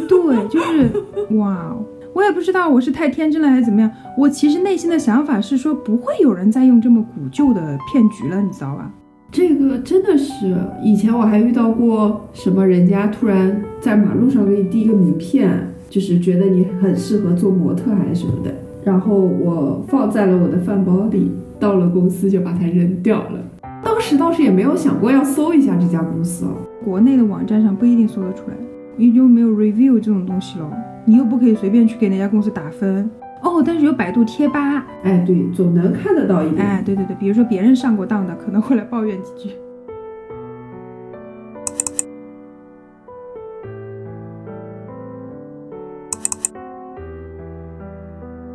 [0.08, 0.90] 对，就是
[1.36, 1.76] 哇，
[2.14, 3.90] 我也不知道我是太天真了还是怎么样。
[4.18, 8.90] 我其实内心的想法是说，不会有人再用这么古旧的骗局了，你知道吧？
[9.30, 18.52] 这个真的是，以前我还遇到过什么人家突然在马路上给你递一个名片，就是觉得你很适合做模特还是什么的，
[18.84, 23.40] 然后我放在了我的饭包里，到了公司就把它扔掉了。
[23.82, 26.50] 当时倒是也没有想过要搜一下这家公司哦。
[26.84, 28.56] 国内的网站上不一定搜得出来，
[28.96, 30.70] 你就没有 review 这种东西咯，
[31.04, 33.10] 你又不可以随便去给那家公司打分。
[33.42, 36.64] 哦，但是有百度贴吧，哎，对，总能看得到一点。
[36.64, 39.50] 哎，对对对，比如说别人上过当的，可能会来抱怨几句。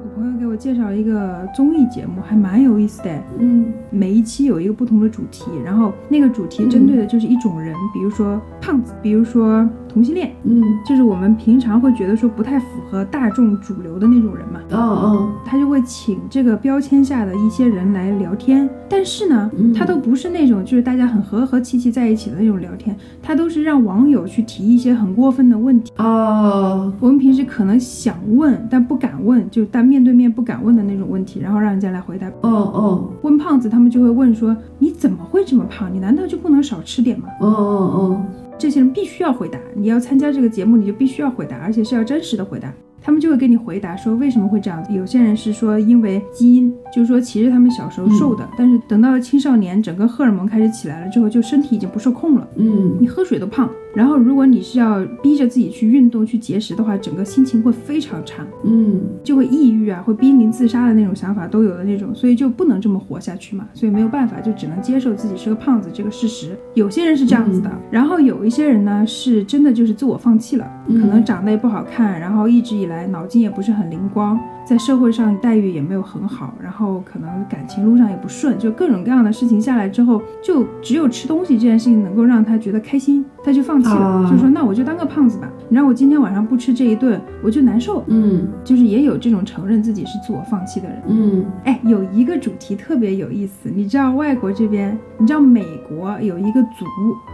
[0.02, 3.10] 我朋友给我介绍了一个综艺节目，还蛮有意思的。
[3.40, 14.60] 嗯每一期有一个不同的主题，然后那个主题针对的就是一种人，比如说胖子，比如说同性恋，嗯，就是我们平常会觉得说不太符合大众主流的那种人嘛。
[14.72, 25.94] 哦哦，他就会请这个标签下的一些人来聊天，但是呢嗯，他都不是那种就是大家很和和气气在一起的那种聊天，他都是让网友去提一些很过分的问题。
[25.96, 32.28] 哦，我们平时可能想问但不敢问，就但面对面不敢问的那种问题，然后让人家来回答。
[32.42, 35.90] 哦哦，问胖子，他们就会问说：“你怎么会这么胖？
[35.94, 38.22] 你难道就不能少吃点吗哦哦，？”
[38.60, 42.74] 这些人必须要回答，你要参加这个节目，你就必须要回答，而且是要真实的回答。
[43.00, 44.92] 他们就会给你回答说为什么会这样子。
[44.92, 52.48] 有些人是说因为基因，就是说其实他们小时候瘦的，但是等到了青少年，整个荷尔蒙开始起来了之后，就身体已经不受控了。
[52.56, 58.46] 嗯你喝水都胖，然后如果你是要逼着自己去运动去节食的话，整个心情会非常差。
[58.64, 66.58] 嗯就会抑郁啊，会濒临自杀的那种想法都有的那种，所以就不能这么活下去嘛，所以没有办法，就只能接受自己是个胖子这个事实。
[66.74, 88.04] 有些人是这样子的，然后有一些人呢是真的就是自我放弃了，嗯可能长得也不好看，然后一直以来脑筋也不是很灵光，在社会上待遇也没有很好，然后可能感情路上也不顺，就各种各样的事情下来之后，就只有吃东西这件事情能够让他觉得开心，他就放弃了，啊就说那我就当个胖子吧，你让我今天晚上不吃这一顿，我就难受。
[88.08, 91.02] 嗯就是也有这种承认自己是自我放弃的人。
[91.08, 96.86] 嗯哎，有一个主题特别有意思，你知道外国这边，你知道美国有一个族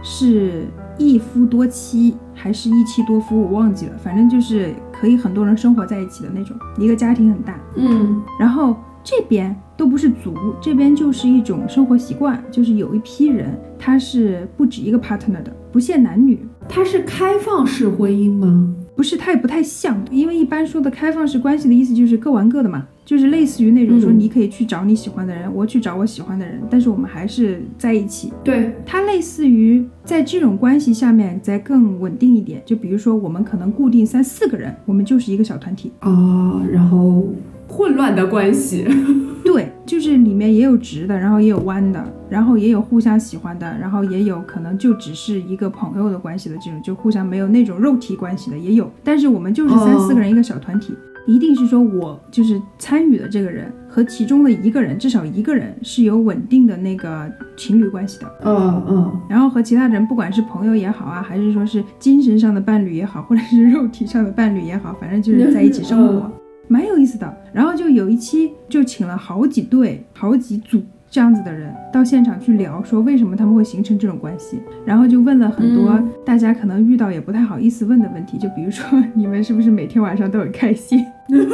[0.04, 0.66] 是
[0.98, 7.58] 一夫多妻还是一妻多夫，我忘记了，反正就是可以很多人生活在一起的那种，一个家庭很大。
[7.76, 16.46] 嗯然后这边都不是族，这边就是一种生活习惯，就是有一批人他是不止一个 partner 的，不限男女。
[16.66, 18.74] 它是开放式婚姻吗？
[18.96, 28.32] 不是，它也不太像，因为一般说的开放式关系的意思就是各玩各的嘛，就是类似于那种说嗯你可以去找你喜欢的人，我去找我喜欢的人，但是我们还是在一起。
[28.44, 35.90] 对，它类似于在这种关系下面再更稳定一点，就比如说我们可能固定三四个人，我们就是一个小团体。
[36.02, 37.26] 哦，然后
[37.66, 38.86] 混乱的关系，
[39.44, 48.90] 对，就是里面也有直的，然后也有弯的，然后也有互相喜欢的，然后也有可能就只是一个朋友的关系的这种，就互相没有那种肉体关系的也有。
[49.02, 50.94] 但是我们就是三四个人一个小团体，
[51.26, 58.26] 一定是说我就是参与的这个人和其中的一个人，至少一个人是有稳定的那个情侣关系的。
[58.44, 66.32] 嗯嗯然后和其他人，不管是朋友也好啊，还是说是精神上的伴侣也好，或者是肉体上的伴侣也好，反正就是在一起生活 嗯，
[66.68, 67.34] 蛮有意思的。
[67.52, 78.84] 然后就有一期就请了好几对、好几组这样子的人到现场去聊，说为什么他们会形成这种关系，然后就问了很多嗯大家可能遇到也不太好意思问的问题，就比如说
[79.14, 81.04] 你们是不是每天晚上都很开心？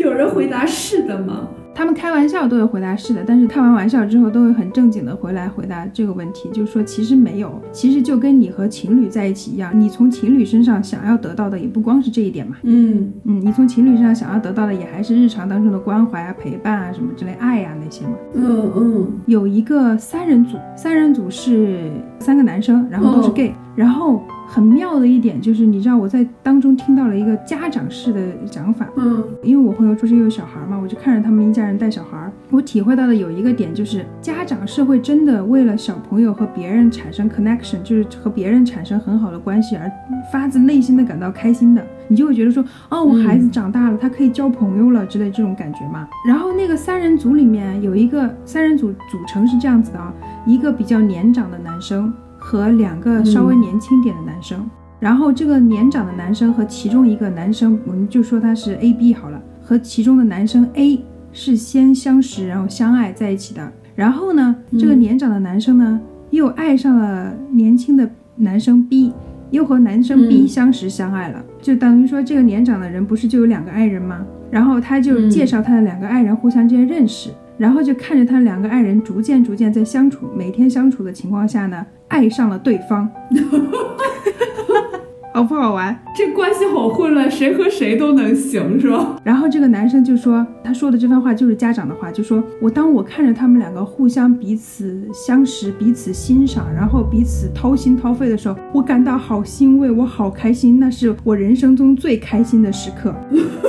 [0.00, 1.48] 有人回答是的吗？
[1.74, 18.12] 他们开玩笑都会回答是的，但是开完玩笑之后都会很正经的回来回答这个问题，就是说其实没有，其实就跟你和情侣在一起一样，你从情侣身上想要得到的也不光是这一点嘛，嗯嗯，你从情侣身上想要得到的也还是日常当中的关怀啊、陪伴啊什么之类、爱呀、那些嘛。
[18.34, 19.08] 嗯嗯。
[19.26, 23.32] 有一个三人组，三人组是三个男生，然后都是哦。
[23.34, 39.90] gay，、然后很妙的一点就是，你知道我在当中听到了一个家长式的讲法，嗯因为我朋友住是有小孩嘛，我就看着他们一家人带小孩，我体会到的有一个点就是，家长是会真的为了小朋友和别人产生 connection，就是和别人产生很好的关系而
[40.32, 41.84] 发自内心的感到开心的。
[42.08, 46.08] 你就会觉得说，哦，我孩子长大了，他可以交朋友了之类这种感觉嘛。
[46.26, 50.12] 然后那个三人组里面有一个三人组组成是这样子的啊，
[50.44, 52.12] 一个比较年长的男生
[52.50, 54.68] 和两个稍微年轻点的男生。
[54.98, 61.00] 然后这个年长的男生和其中一个男生，我们就说他是 A B 好了，和其中的男生 A
[61.32, 63.72] 是先相识，然后相爱在一起的。
[63.94, 69.12] 然后呢，这个年长的男生呢，又爱上了年轻的男生 B，
[69.52, 74.26] 又和男生 B 嗯相识相爱了，就等于说这个年长的人不是就有两个爱人吗？
[74.50, 77.30] 然后他就介绍他的两个爱人互相之间认识，
[77.60, 83.06] 然后就看着他两个爱人逐渐逐渐在相处，每天相处的情况下呢，爱上了对方。
[85.34, 85.94] 好不好玩？
[86.16, 89.20] 这关系好混乱，谁和谁都能行是吧？
[89.22, 103.14] 然后这个男生就说，他说的这番话就是家长的话，就说我当我看着他们两个互相彼此相识、彼此欣赏，然后彼此掏心掏肺的时候，我感到好欣慰，我好开心，那是我人生中最开心的时刻。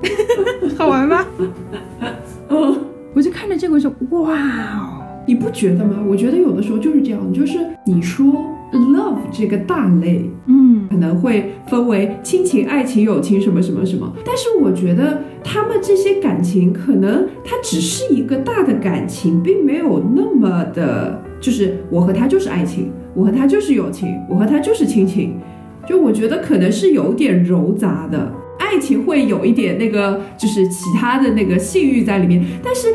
[0.78, 1.22] 好玩吗？
[3.20, 3.92] 嗯，我就看着这个，我说
[4.22, 4.32] 哇
[4.78, 6.02] 哦，你不觉得吗？
[6.08, 8.24] 我觉得有的时候就是这样，就是你说
[8.72, 25.38] love 这个大类，嗯，可能会分为亲情、爱情、友情什么什么什么，但是我觉得他们这些感情，可能它只是一个大的感情，并没有那么的，就是我和他就是爱情，我和他就是友情，我和他就是亲情，
[25.86, 28.32] 就我觉得可能是有点糅杂的。
[28.60, 32.94] 爱情会有一点那个，就是其他的那个性欲在里面，但是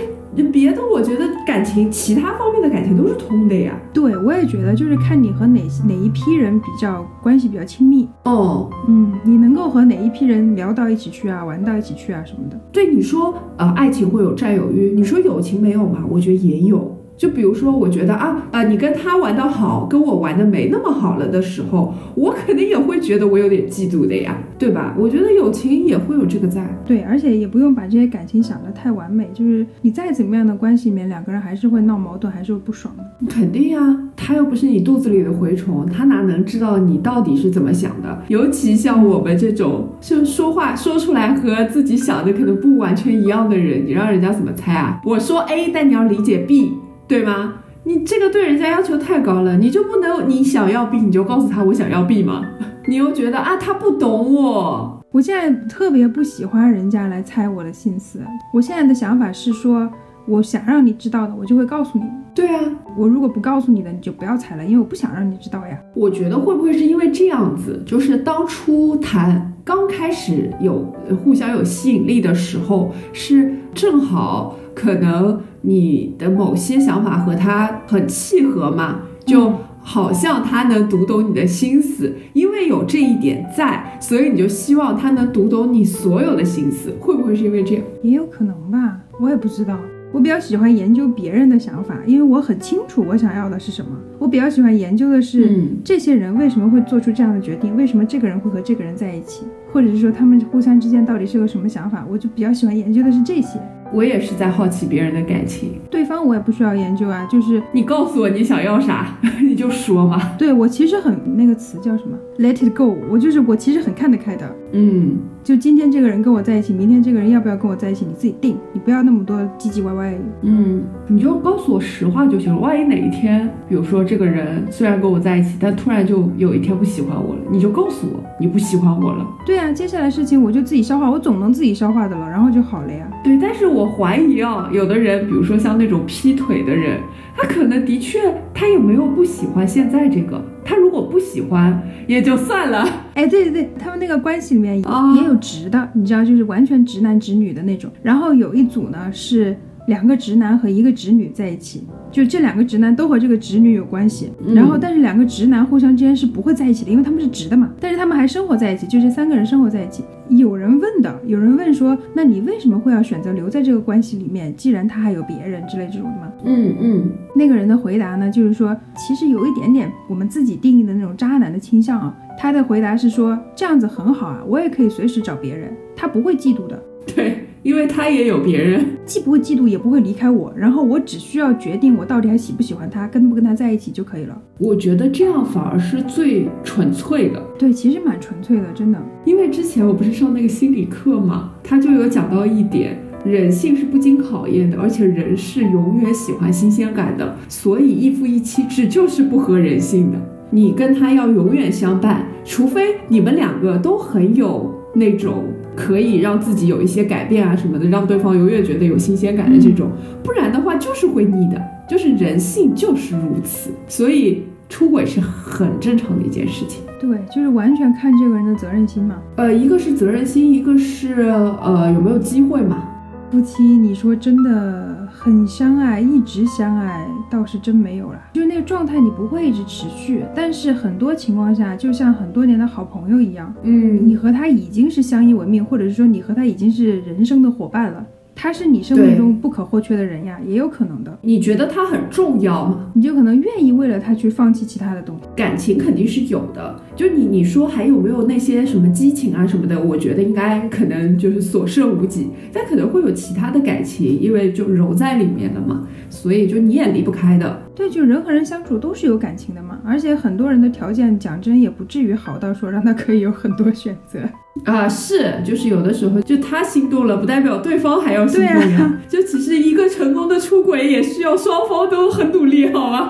[0.51, 3.78] 别的，我觉得感情其他方面的感情都是通的呀。
[3.93, 12.59] 对我也觉得，就是看你和哪哪一批人比较关系比较亲密，哦，嗯，你能够和哪一批人聊到一起去啊，玩到一起去啊什么的。
[12.72, 16.03] 对你说，呃，爱情会有占有欲，你说友情没有吗？
[16.09, 16.95] 我觉得也有。
[17.18, 24.95] 就比如说，我觉得啊啊、你跟他玩的好，跟我玩的没那么好了的时候，我肯定也会觉得我有点嫉妒的呀，对吧？
[24.97, 26.66] 我觉得友情也会有这个在。
[26.86, 33.03] 对，而且也不用把这些感情想得太完美，就是你再怎么样的关系里面，两个人还是会闹矛盾，还是会不爽的。
[33.28, 33.80] 肯定呀，
[34.16, 38.24] 他又不是你肚子里的蛔虫，他哪能知道你到底是怎么想的？
[38.28, 44.99] 尤其像我们这种，就说话说出来和自己想的可能不完全一样的人，你让人家怎么猜啊？
[45.05, 46.74] 我说 A，但你要理解 B，
[47.08, 47.56] 对吗？
[47.84, 52.43] 你这个对人家要求太高了，你就不能你想要 B，你就告诉他我想要 B 吗？
[52.88, 58.20] 你又觉得啊，他不懂我，我现在特别不喜欢人家来猜我的心思。
[58.51, 59.88] 我现在的想法是说，
[60.28, 62.06] 我想让你知道的，我就会告诉你。
[62.34, 62.62] 对啊，
[62.97, 65.80] 我如果不告诉你的，你就不要猜了，因为我不想让你知道呀。
[65.93, 87.84] 我觉得会不会是因为这样子，就是当初谈刚开始有呃互相有吸引力的时候，是正好可能你的某些想法和他很契合嘛，就好像他能读懂你的心思，因为有这一点在，所以你就希望他能读懂你所有的心思，会不会是因为这样？
[88.04, 89.78] 也有可能吧，我也不知道。
[90.12, 93.92] 我比较喜欢研究别人的想法，因为我很清楚我想要的是什么。
[94.18, 103.60] 我比较喜欢研究的是、嗯这些人为什么会做出这样的决定，为什么这个人会和这个人在一起，或者是说他们互相之间到底是个什么想法，我就比较喜欢研究的是这些。
[103.94, 110.34] 我也是在好奇别人的感情，对方我也不需要研究啊，就是你告诉我你想要啥， 你就说嘛。
[110.38, 114.56] 对我其实很那个词叫什么，let it go，我就是我其实很看得开的。
[114.74, 115.18] 嗯。
[115.46, 120.18] 就今天这个人跟我在一起，明天这个人要不要跟我在一起，你自己定，你不要那么多唧唧歪歪。
[120.41, 122.60] 嗯，你就告诉我实话就行了。
[122.60, 129.24] 万一哪一天，比如说这个人虽然跟我在一起，但突然就有一天不喜欢我了，你就告诉我你不喜欢我了。
[129.46, 133.08] 对啊，接下来事情我就自己消化，我总能自己消化的了，然后就好了呀。
[133.24, 137.00] 对，但是我怀疑啊，有的人，比如说像那种劈腿的人，
[137.36, 141.78] 他可能的确他也没有不喜欢现在这个，他如果果不喜欢
[142.08, 142.88] 也就算了。
[143.16, 147.92] 哎，对对对，他们那个关系里面啊也有直的，你知道，就是完全直男直女的那种。
[148.02, 149.58] 然后有一组呢是
[149.88, 154.32] 两个直男和一个直女在一起，就这两个直男都和这个直女有关系。
[154.46, 157.70] 嗯然后但是两个直男互相之间是不会在一起的，因为他们是直的嘛。
[157.80, 160.04] 但是他们还生活在一起，就这三个人生活在一起。
[160.30, 164.56] 有人问的，有人问说，那你为什么会要选择留在这个关系里面？
[164.56, 166.32] 既然他还有别人之类这种的吗？
[166.46, 172.16] 嗯嗯那个人的回答呢，就是说，其实有一点点我们自己定义的那种渣男的倾向啊。
[172.38, 176.84] 他的回答是说，这样子很好啊，我也可以随时找别人，他不会嫉妒的，
[177.16, 178.86] 对，因为他也有别人。
[179.05, 184.39] 既不会嫉妒，也不会离开我，然后我只需要决定我到底还喜不喜欢他，跟不跟他在一起就可以了。
[184.59, 187.41] 我觉得这样反而是最纯粹的。
[187.57, 189.01] 对，其实蛮纯粹的，真的。
[189.26, 200.20] 因为之前我不是上那个心理课嘛，他就有讲到一点，人性是不经考验的，而且人是永远喜欢新鲜感的，所以一夫一妻制就是不合人性的。
[200.51, 205.45] 你跟他要永远相伴，除非你们两个都很有那种
[205.76, 209.90] 可以让自己有一些改变啊什么的，让对方永远觉得有新鲜感的这种，
[210.24, 216.82] 不然的话就是会腻的，就是人性就是如此，所以出轨是很正常的一件事情。
[217.00, 219.16] 对，就是完全看这个人的责任心嘛。
[219.36, 222.84] 呃，一个是责任心，一个是呃有没有机会嘛。
[223.32, 224.95] 夫妻，你说真的
[225.26, 228.22] 很相爱，一直相爱，倒是真没有了。
[228.34, 238.06] 就是那个状态，你不会一直持续，但是很多情况下，就像很多年的好朋友一样，嗯你和他已经是相依为命，或者是说你和他已经是人生的伙伴了。
[238.38, 241.18] 他是你生命中不可或缺的人呀，也有可能的。
[241.22, 242.92] 你觉得他很重要吗？
[242.94, 245.24] 你就可能愿意为了他去放弃其他的东西。
[245.36, 249.80] 感情肯定是有的，就你你说还有没有那些什么激情啊什么的？
[249.80, 257.62] 我觉得应该可能就是所剩无几，但可能会有其他的感情，因为就揉在里面了嘛，所以就你也离不开的。
[257.76, 264.20] 对，就人和人相处都是有感情的嘛，而且很多人的条件讲真也不至于好到说让他可以有很多选择。
[264.64, 268.80] 啊，是，就是有的时候就他心动了，不代表对方还要心动对呀。
[268.80, 273.10] 啊 就其实一个成功的出轨也需要双方都很努力，好吗？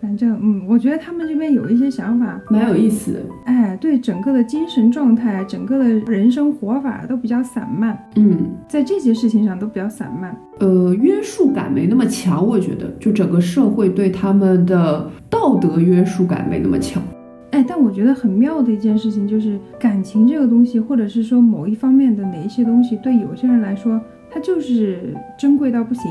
[0.00, 3.20] 反正，嗯，我觉得他们这边有一些想法，蛮有意思的。
[3.46, 10.36] 哎，对整个的精神状态、整个的人生活法都比较散漫，嗯，在这些事情上都比较散漫。
[10.60, 17.02] 呃，约束感没那么强，我觉得，就整个社会对他们的道德约束感没那么强。
[17.50, 26.04] 哎，但我觉得很妙的一件事情就是感情这个东西，或者是说某一方面的哪一些东西，对有些人来说，它就是珍贵到不行。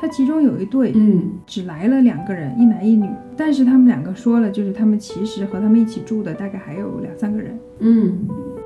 [0.00, 1.22] 它其中有一对，嗯。
[1.46, 7.58] 只来了两个人，一男一女，但是他们两个说了，就是他们其实和他们一起住的大概还有两三个人。
[7.80, 8.12] 嗯。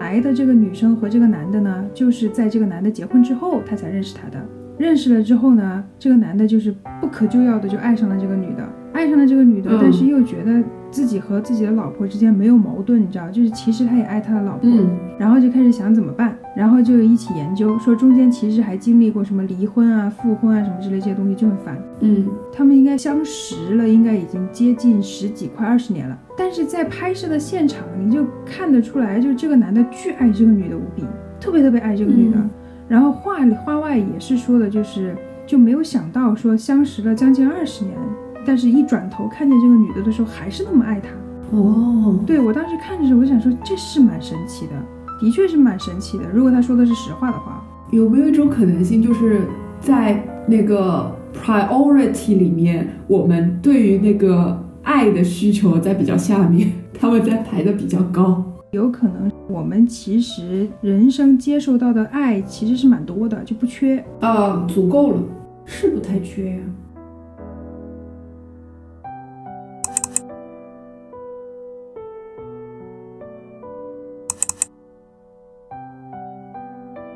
[0.00, 4.44] 来的这个女生和这个男的呢，就是在这个男的结婚之后，他才认识他的。
[4.78, 9.78] 认识了之后呢，这个男的就是不可救药的就爱上了这个女的，爱上了这个女的，嗯。
[9.82, 14.88] 但是又觉得自己和自己的老婆之间没有矛盾，你知道，就是其实他也爱他的老婆，嗯。
[15.18, 21.78] 然后就开始想怎么办，然后就一起研究，说中间其实还经历过什么离婚啊、复婚啊什么之类这些东西，就很烦。
[22.00, 26.18] 嗯他们应该相识了，应该已经接近十几快二十年了。
[26.36, 31.04] 但是在拍摄的现场，你就看得出来，就这个男的巨爱这个女的无比，
[31.40, 32.36] 特别特别爱这个女的。
[32.36, 32.50] 嗯
[32.90, 35.14] 然后话里话外也是说的，就是
[35.46, 37.96] 就没有想到说相识了将近二十年，
[38.44, 41.08] 但是一转头看见这个女的的时候，还是那么爱她。
[41.56, 44.72] 哦，对我当时看的时候，我想说这是蛮神奇的，
[45.20, 46.24] 的确是蛮神奇的。
[46.32, 49.42] 如果他说的是实话的话，有没有一种可能性，就是
[49.80, 58.42] 在那个 priority 里面，我们对于那个爱的需求在比较下面，他们在排的比较高？
[58.72, 64.02] 有可能我们其实人生接受到的爱其实是蛮多的，就不缺。
[64.20, 65.22] 啊，足够了，
[65.64, 66.58] 是不太缺呀、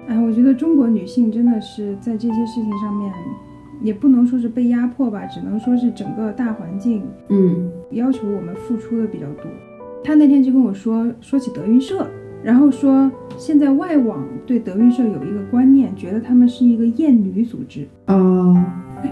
[0.07, 3.13] 哎，我觉得中国女性真的是在这些事情上面，
[3.81, 9.45] 也不能说是被压迫吧，只能说是整个大环境嗯要求我们付出的比较多。
[10.03, 12.07] 他那天就跟我说，说起德云社，
[12.43, 17.87] 然后说现在外网对德云社有一个观念，觉得他们是一个厌女组织。
[18.05, 18.15] 啊，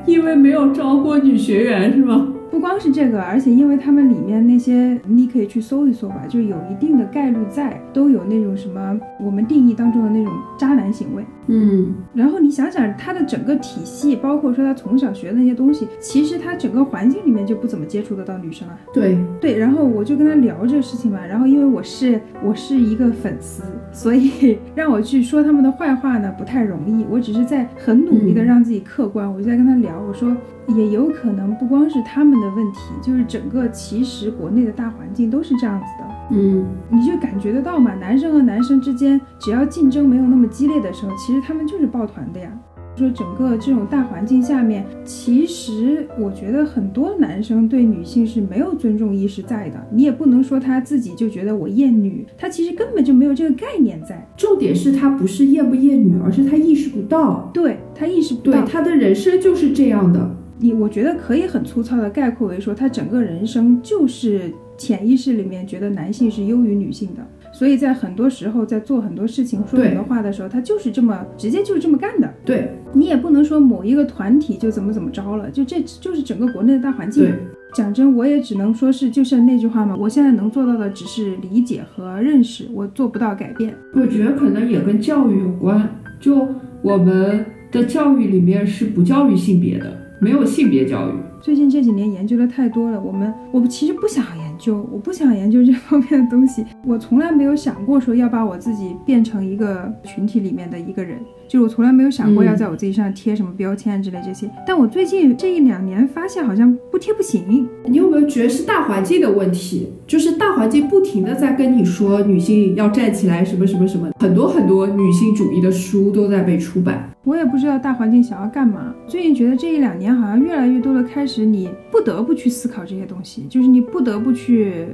[0.06, 2.28] 因为没有招过女学员是吗？
[2.52, 11.24] 不光是这个，而且因为他们里面那些，你可以去搜一搜吧，就有一定的概率在，都有那种什么我们定义当中的那种渣男行为。
[11.46, 18.78] 嗯然后你想想，他的整个体系，包括说他从小学的那些东西，其实他整个环境里面就不怎么接触得到女生啊。
[18.92, 23.62] 对，对，然后我就跟他聊这个事情嘛，然后因为我是我是一个粉丝，
[23.92, 27.04] 所以让我去说他们的坏话呢不太容易。
[27.10, 30.34] 我只是在很努力的嗯让自己客观，我就在跟他聊，我说
[30.68, 36.08] 也有可能不光是他们的问题，就是整个其实国内的大环境都是这样子的。
[36.34, 42.56] 嗯，你就感觉得到嘛，男生和男生之间，只要竞争没有那么激烈的时候，其实他们就是抱团的呀。
[42.94, 49.82] 说整个这种大环境下面，其实我觉得很多男生对女性是没有尊重意识在的。
[49.90, 54.28] 你也不能说他自己就觉得我厌女，他其实根本就没有这个概念在。
[54.36, 60.36] 重点是他不是厌不厌女，而是他意识不到，对他意识不对到，他的人生就是这样的。
[60.58, 67.26] 你我觉得可以很粗糙的概括为说，他整个人生就是潜意识里面觉得男性是优于女性的，
[67.62, 72.28] 所以在很多时候在做很多事情、说很多话的时候，他就是这么直接就是这么干的。
[72.44, 77.32] 对你也不能说某一个团体就怎么怎么着了，就这就是整个国内的大环境对。
[77.72, 83.72] 讲真，我也只能说是就像那句话嘛，我现在能做到的只是理解和认识，我做不到改变。
[83.94, 85.88] 我觉得可能也跟教育有关。
[86.18, 86.44] 就
[86.82, 91.12] 我们的教育里面是不教育性别的，没有性别教育。
[91.40, 96.64] 最近这几年研究的太多了，我们我们其实不想研就，我不想研究这方面的东西。
[96.84, 101.18] 我从来没有想过说要把我自己变成一个群体里面的一个人，
[101.52, 104.50] 就是我从来没有想过嗯要在我自己身上贴什么标签之类这些。
[104.66, 107.68] 但我最近这一两年发现好像不贴不行。
[107.84, 109.92] 你有没有觉得是大环境的问题？
[110.06, 117.10] 就是大环境不停的在跟你说女性要站起来，什么什么什么，很多很多女性主义的书都在被出版。
[117.24, 118.94] 我也不知道大环境想要干嘛。
[119.06, 124.86] 最近觉得这一两年好像越来越多的开始，你不得不去思考这些东西，就是你不得不去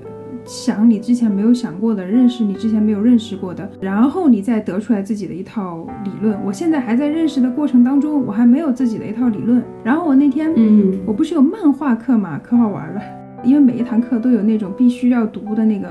[0.49, 6.43] 想你之前没有想过的，认识你之前没有认识过的，然后你再得出来自己的一套理论。
[6.43, 9.63] 我现在还在认识的过程当中，我还没有自己的一套理论。
[9.85, 13.01] 然后我那天，嗯我不是有漫画课嘛，可好玩了。
[13.45, 15.89] 因为每一堂课都有那种必须要读的那个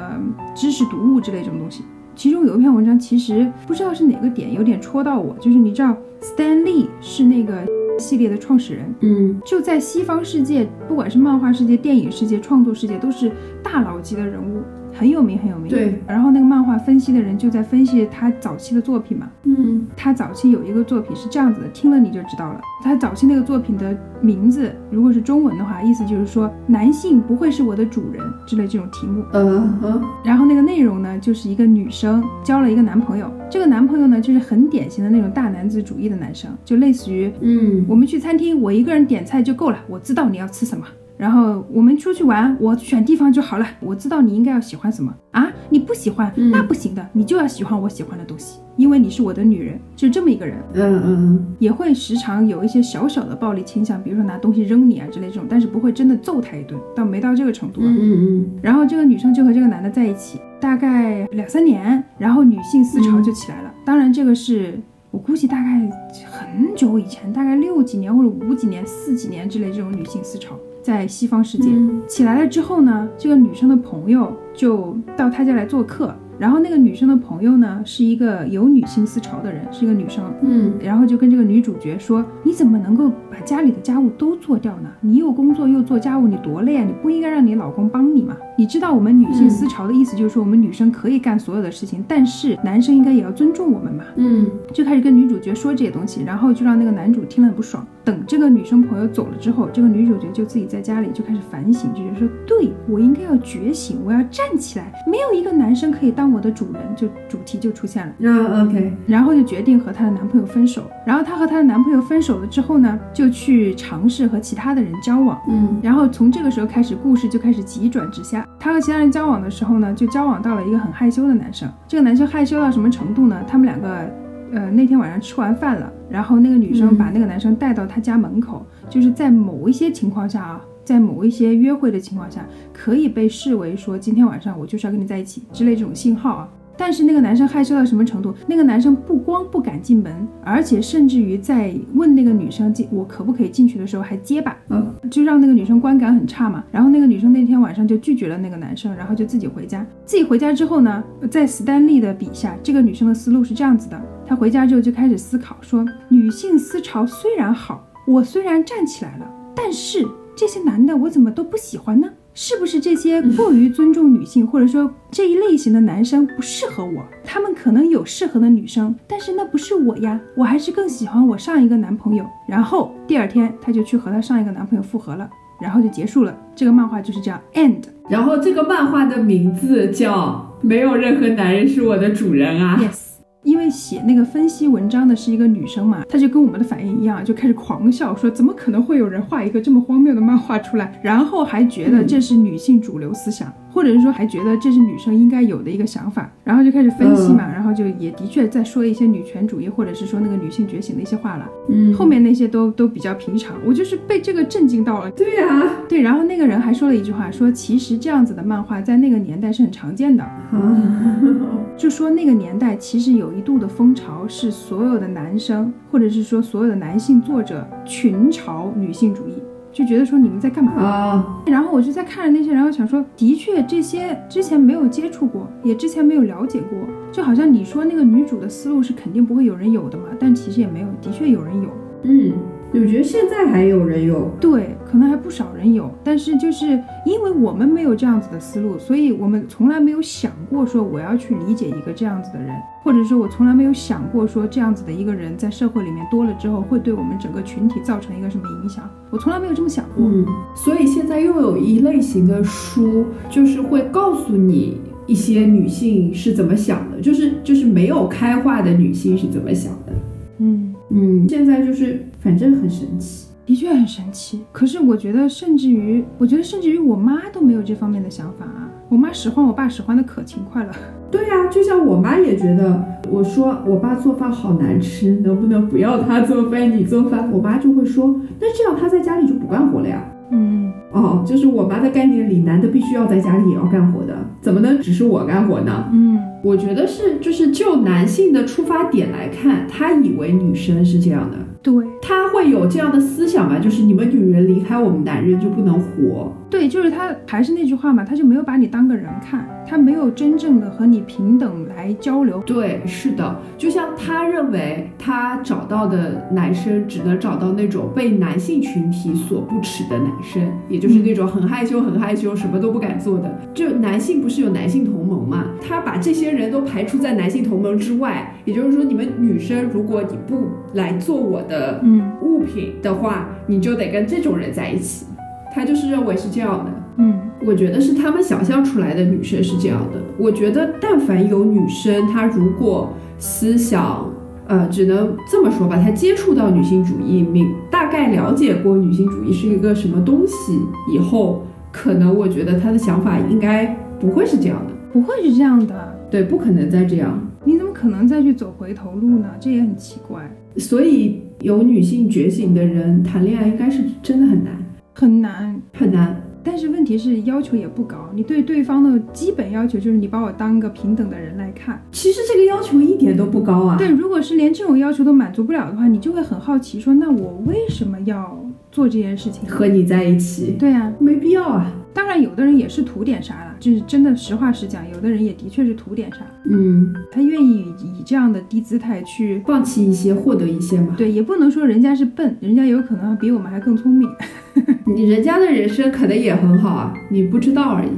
[0.55, 1.83] 知识读物之类这种东西，
[2.15, 7.63] 其中有一篇文章，其实不知道是哪个点有点戳到我，就是你知道 Stan Lee 是那个
[7.97, 9.41] 系列的创始人，嗯。
[9.45, 13.31] 就在西方世界，不管是漫画世界、电影世界、创作世界，都是
[13.63, 14.61] 大佬级的人物，
[14.97, 15.69] 很有名很有名。
[15.69, 16.01] 对。
[16.07, 22.61] 然后那个漫画分析的人就在分析他早期的作品嘛，嗯他早期有一个作品是这样子的，听了你就知道了。
[22.83, 29.23] 他早期那个作品的名字，如果是中文的话，意思就是说男性不会是我的主人之类这种题目。
[29.33, 40.85] 嗯嗯然后那个内容呢，就是一个女生交了一个男朋友，这个男朋友呢就是很典型的那种大男子主义的男生，就类似于嗯我们去餐厅，我一个人点菜就够了，我知道你要吃什么。
[41.17, 50.57] 然后我们出去玩，我选地方就好了，我知道你应该要喜欢什么啊，你不喜欢嗯那不行的，你就要喜欢我喜欢的东西，因为你是我的女人，就这么一个人。
[50.73, 57.87] 嗯嗯嗯也会时常有一些小小的暴力倾向，比如说拿东西扔你啊之类这种，但是不会真的揍他一顿，倒没到这个程度啊。
[57.87, 63.73] 嗯嗯然后这个女生就和这个男的在一起，大概两三年，然后女性思潮就起来了。
[63.83, 65.89] 当然，这个是我估计大概
[66.29, 70.55] 很久以前，大概六几年或者五几年、四几年之类这种女性思潮，
[70.87, 76.15] 在西方世界、嗯起来了之后呢，这个女生的朋友就到她家来做客。
[76.39, 84.89] 然后那个女生的朋友呢，是一个有女性思潮的人，是一个女生，嗯然后就跟这个女主角说：“你怎么能够把家里的家务都做掉呢？
[85.01, 86.85] 你又工作又做家务，你多累啊！
[86.85, 88.37] 你不应该让你老公帮你吗？
[88.57, 94.03] 你知道我们女性思潮的意思就是说，我们女生可以干所有的事情，但是男生应该也要尊重我们嘛。
[94.15, 97.85] 嗯就开始跟女主角说这些东西，然后就让那个男主听了很不爽。
[98.03, 108.13] 等这个女生朋友走了之后，这个女主角就自己在家里就开始反省，就觉得说，对我应该要觉醒，我要站起来，没有一个男生可以当我的主人，就主题就出现了。
[108.19, 110.83] 嗯 OK 然后就决定和她的男朋友分手。
[111.05, 115.39] 然后她和她的男朋友分手了之后呢，就去尝试和其他的人交往。
[115.47, 118.46] 嗯然后从这个时候开始，故事就开始急转直下。
[118.59, 121.69] 她和其他人交往的时候呢，就交往到了一个很害羞的男生。
[121.87, 123.43] 这个男生害羞到什么程度呢？
[123.47, 124.09] 他们两个，
[124.51, 130.61] 呃，那天晚上吃完饭了，然后那个女生嗯把那个男生带到她家门口，就是在某一些情况下啊。
[130.87, 136.49] 在某一些约会的情况下，可以被视为说今天晚上我就是要跟你在一起之类这种信号啊。
[136.77, 138.33] 但是那个男生害羞到什么程度？
[138.47, 146.63] 那个男生不光不敢进门，而且甚至于在问那个女生进我可不可以进去的时候还结巴，嗯就让那个女生观感很差嘛。
[146.71, 149.85] 然后那个女生那天晚上就拒绝了那个男生，然后就自己回家。
[150.05, 160.05] 自己回家之后呢，在斯丹利的笔下，这个女生的思路是这样子的：她回家之后就开始思考说，女性思潮虽然好，我虽然站起来了，但是
[160.35, 162.07] 这些男的我怎么都不喜欢呢？
[162.39, 167.03] 是不是这些过于尊重女性，或者说这一类型的男生不适合我？
[167.23, 172.23] 他们可能有适合的女生，但是那不是我呀，我还是更喜欢我上一个男朋友。
[172.47, 175.27] 然后第二天，她就去和她上一个男朋友复合了，
[175.59, 176.37] 然后就结束了。
[176.55, 177.85] 这个漫画就是这样，end。
[178.07, 182.79] 然后这个漫画的名字叫《没有任何男人是我的主人》啊。
[182.79, 183.06] Yes，
[183.47, 190.99] 因为写那个分析文章的是一个女生嘛，她就跟我们的反应一样，就开始狂笑，说怎么可能会有人画一个这么荒谬的漫画出来？
[191.01, 201.47] 然后还觉得这是女性主流思想，或者是说还觉得这是女生应该有的一个想法，然后就开始分析嘛，然后就也的确在说一些女权主义或者是说那个女性觉醒的一些话了。
[201.69, 201.93] 嗯。
[201.93, 205.11] 后面那些都都比较平常，我就是被这个震惊到了。
[205.11, 211.39] 对呀、对，然后那个人还说了一句话，说其实这样子的漫画在那个年代是很常见的，嗯，
[211.77, 219.33] 就说那个年代其实有一度的风潮是所有的男生，或者是说所有的男性作者群嘲女性主义，
[219.77, 220.71] 就觉得说你们在干嘛？
[220.73, 226.79] 啊，然后我就在看着那些，然后想说，的确这些之前没有接触过，也之前没有了解过，
[227.11, 231.69] 就好像你说那个女主的思路是肯定不会有人有的嘛，但其实也没有，的确有人有。
[232.05, 232.33] 嗯，
[232.79, 236.65] 我觉得现在还有人有，对，可能还不少人有，但是就是
[237.05, 242.53] 因为我们没有这样子的思路，所以我们从来没有想过说我要去理解一个这样子的人，
[242.83, 250.05] 或者说我从来没有想过说这样子的一个人在社会里面多了之后会对我们整个群体造成一个什么影响，我从来没有这么想过。
[250.05, 250.25] 嗯，
[250.55, 259.93] 所以现在又有一类型的书，就是会告诉你一些女性是怎么想的，就是就是没有开化的女性是怎么想的。
[260.39, 263.29] 嗯，嗯，现在就是反正很神奇。
[263.45, 264.41] 的确很神奇。
[264.51, 268.69] 可是我觉得，甚至于，我觉得甚至于我妈都没有这方面的想法啊。
[268.89, 270.73] 我妈使唤我爸使唤的可勤快了。
[271.09, 277.31] 对呀、就像我妈也觉得，我说我爸做饭好难吃，能不能不要他做饭，你做饭？
[277.31, 280.03] 我妈就会说，那这样他在家里就不干活了呀。
[280.31, 285.85] 嗯，哦，就是我妈的概念里，男的必须要在家里也要干活的，怎么能只是我干活呢？
[285.93, 291.37] 嗯，我觉得是，就是就男性的出发点来看，他以为女生是这样的，
[291.67, 293.59] 对他会有这样的思想吧？
[293.59, 296.31] 就是你们女人离开我们男人就不能活。
[296.49, 302.41] 对，就是他还是那句话嘛，他就没有把你当个人看，他没有真正的和你平等来交流。
[302.45, 313.41] 对，是的，就像他认为他找到的男生只能找到那种被男性群体所不齿的男生，也就是那种很害羞、很害羞、什么都不敢做的。
[313.53, 315.47] 就男性不是有男性同盟嘛？
[315.61, 320.47] 他把这些人都排除在男性同盟之外，也就是说，你们女生如果你不
[320.77, 325.05] 来做我的嗯物品的话，你就得跟这种人在一起。
[325.53, 326.71] 他就是认为是这样的。
[326.99, 330.01] 嗯我觉得是他们想象出来的女生是这样的。
[330.17, 334.11] 我觉得，但凡有女生，她如果思想，
[334.47, 340.59] 呃，只能这么说吧，她接触到女性主义，明大概了解过女性主义是一个什么东西
[340.91, 343.67] 以后，可能我觉得她的想法应该
[343.99, 344.73] 不会是这样的。
[344.91, 347.19] 不会是这样的，对，不可能再这样。
[347.43, 349.27] 你怎么可能再去走回头路呢？
[349.39, 350.23] 这也很奇怪，
[350.57, 354.53] 所以，有女性觉醒的人谈恋爱，应该是真的很难，
[354.93, 355.61] 很难。
[355.73, 356.23] 很难。
[356.43, 361.81] 但是问题是要求也不高，你对对方的基本要求就是你把我当个平等的人来看。
[361.91, 363.77] 其实这个要求一点都不高啊。
[363.77, 368.41] 对，如果是连这种要求都满足不了的话，你就会很好奇说，那我为什么要
[368.71, 369.49] 做这件事情？
[369.49, 371.69] 和你在一起，对啊，没必要啊。
[371.93, 379.41] 当然有的人也是图点啥了，就是真的实话实讲，有的人也的确是图点啥，嗯，他愿意以这样的低姿态去。
[379.45, 380.95] 放弃一些，获得一些嘛。
[380.97, 384.09] 对，也不能说人家是笨，人家有可能比我们还更聪明。
[384.85, 387.89] 你人家的人生可能也很好啊，你不知道而已。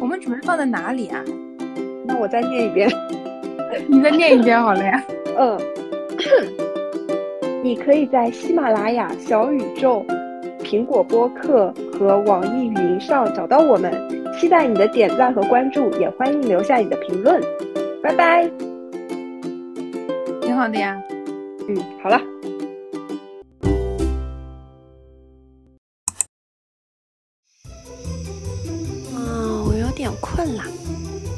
[0.00, 1.22] 我们准备放在哪里啊？
[2.06, 2.90] 那我再念一遍。
[3.88, 5.02] 你再念一遍好了呀。
[5.38, 5.58] 嗯，
[7.62, 10.04] 你可以在喜马拉雅、小宇宙、
[10.62, 13.92] 苹果播客和网易云上找到我们。
[14.38, 17.40] 期待你的点赞和关注，也欢迎留下你的评论。
[18.02, 18.50] 拜拜。
[20.42, 21.00] 挺好的呀。
[21.68, 22.20] 嗯，好了。
[29.16, 30.62] 嗯，我有点困了，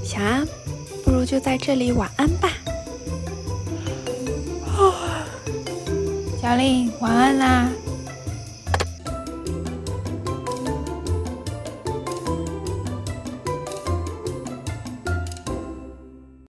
[0.02, 0.44] 小安，
[1.04, 2.48] 不如就在这里晚安吧。
[6.40, 7.68] 小丽，晚安啦。